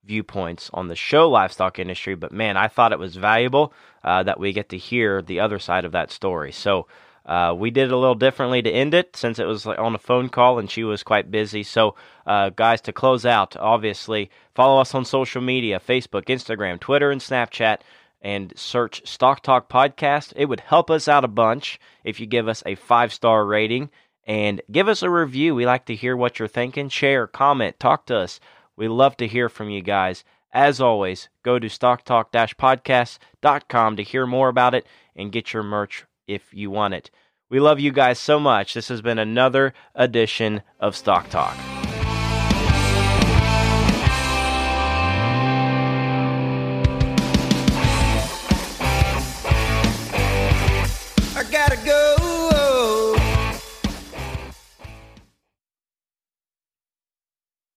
[0.09, 4.41] viewpoints on the show livestock industry, but man, I thought it was valuable uh, that
[4.41, 6.51] we get to hear the other side of that story.
[6.51, 6.89] So
[7.27, 9.99] uh, we did it a little differently to end it since it was on a
[9.99, 11.63] phone call and she was quite busy.
[11.63, 11.95] So,
[12.27, 17.21] uh, guys, to close out, obviously, follow us on social media Facebook, Instagram, Twitter, and
[17.21, 17.81] Snapchat,
[18.23, 20.33] and search Stock Talk Podcast.
[20.37, 23.91] It would help us out a bunch if you give us a five star rating
[24.27, 25.55] and give us a review.
[25.55, 26.89] We like to hear what you're thinking.
[26.89, 28.41] Share, comment, talk to us.
[28.79, 30.23] We love to hear from you guys.
[30.53, 36.05] As always, go to stocktalk podcast.com to hear more about it and get your merch
[36.29, 37.11] if you want it.
[37.51, 38.75] We love you guys so much.
[38.75, 41.57] This has been another edition of Stock Talk.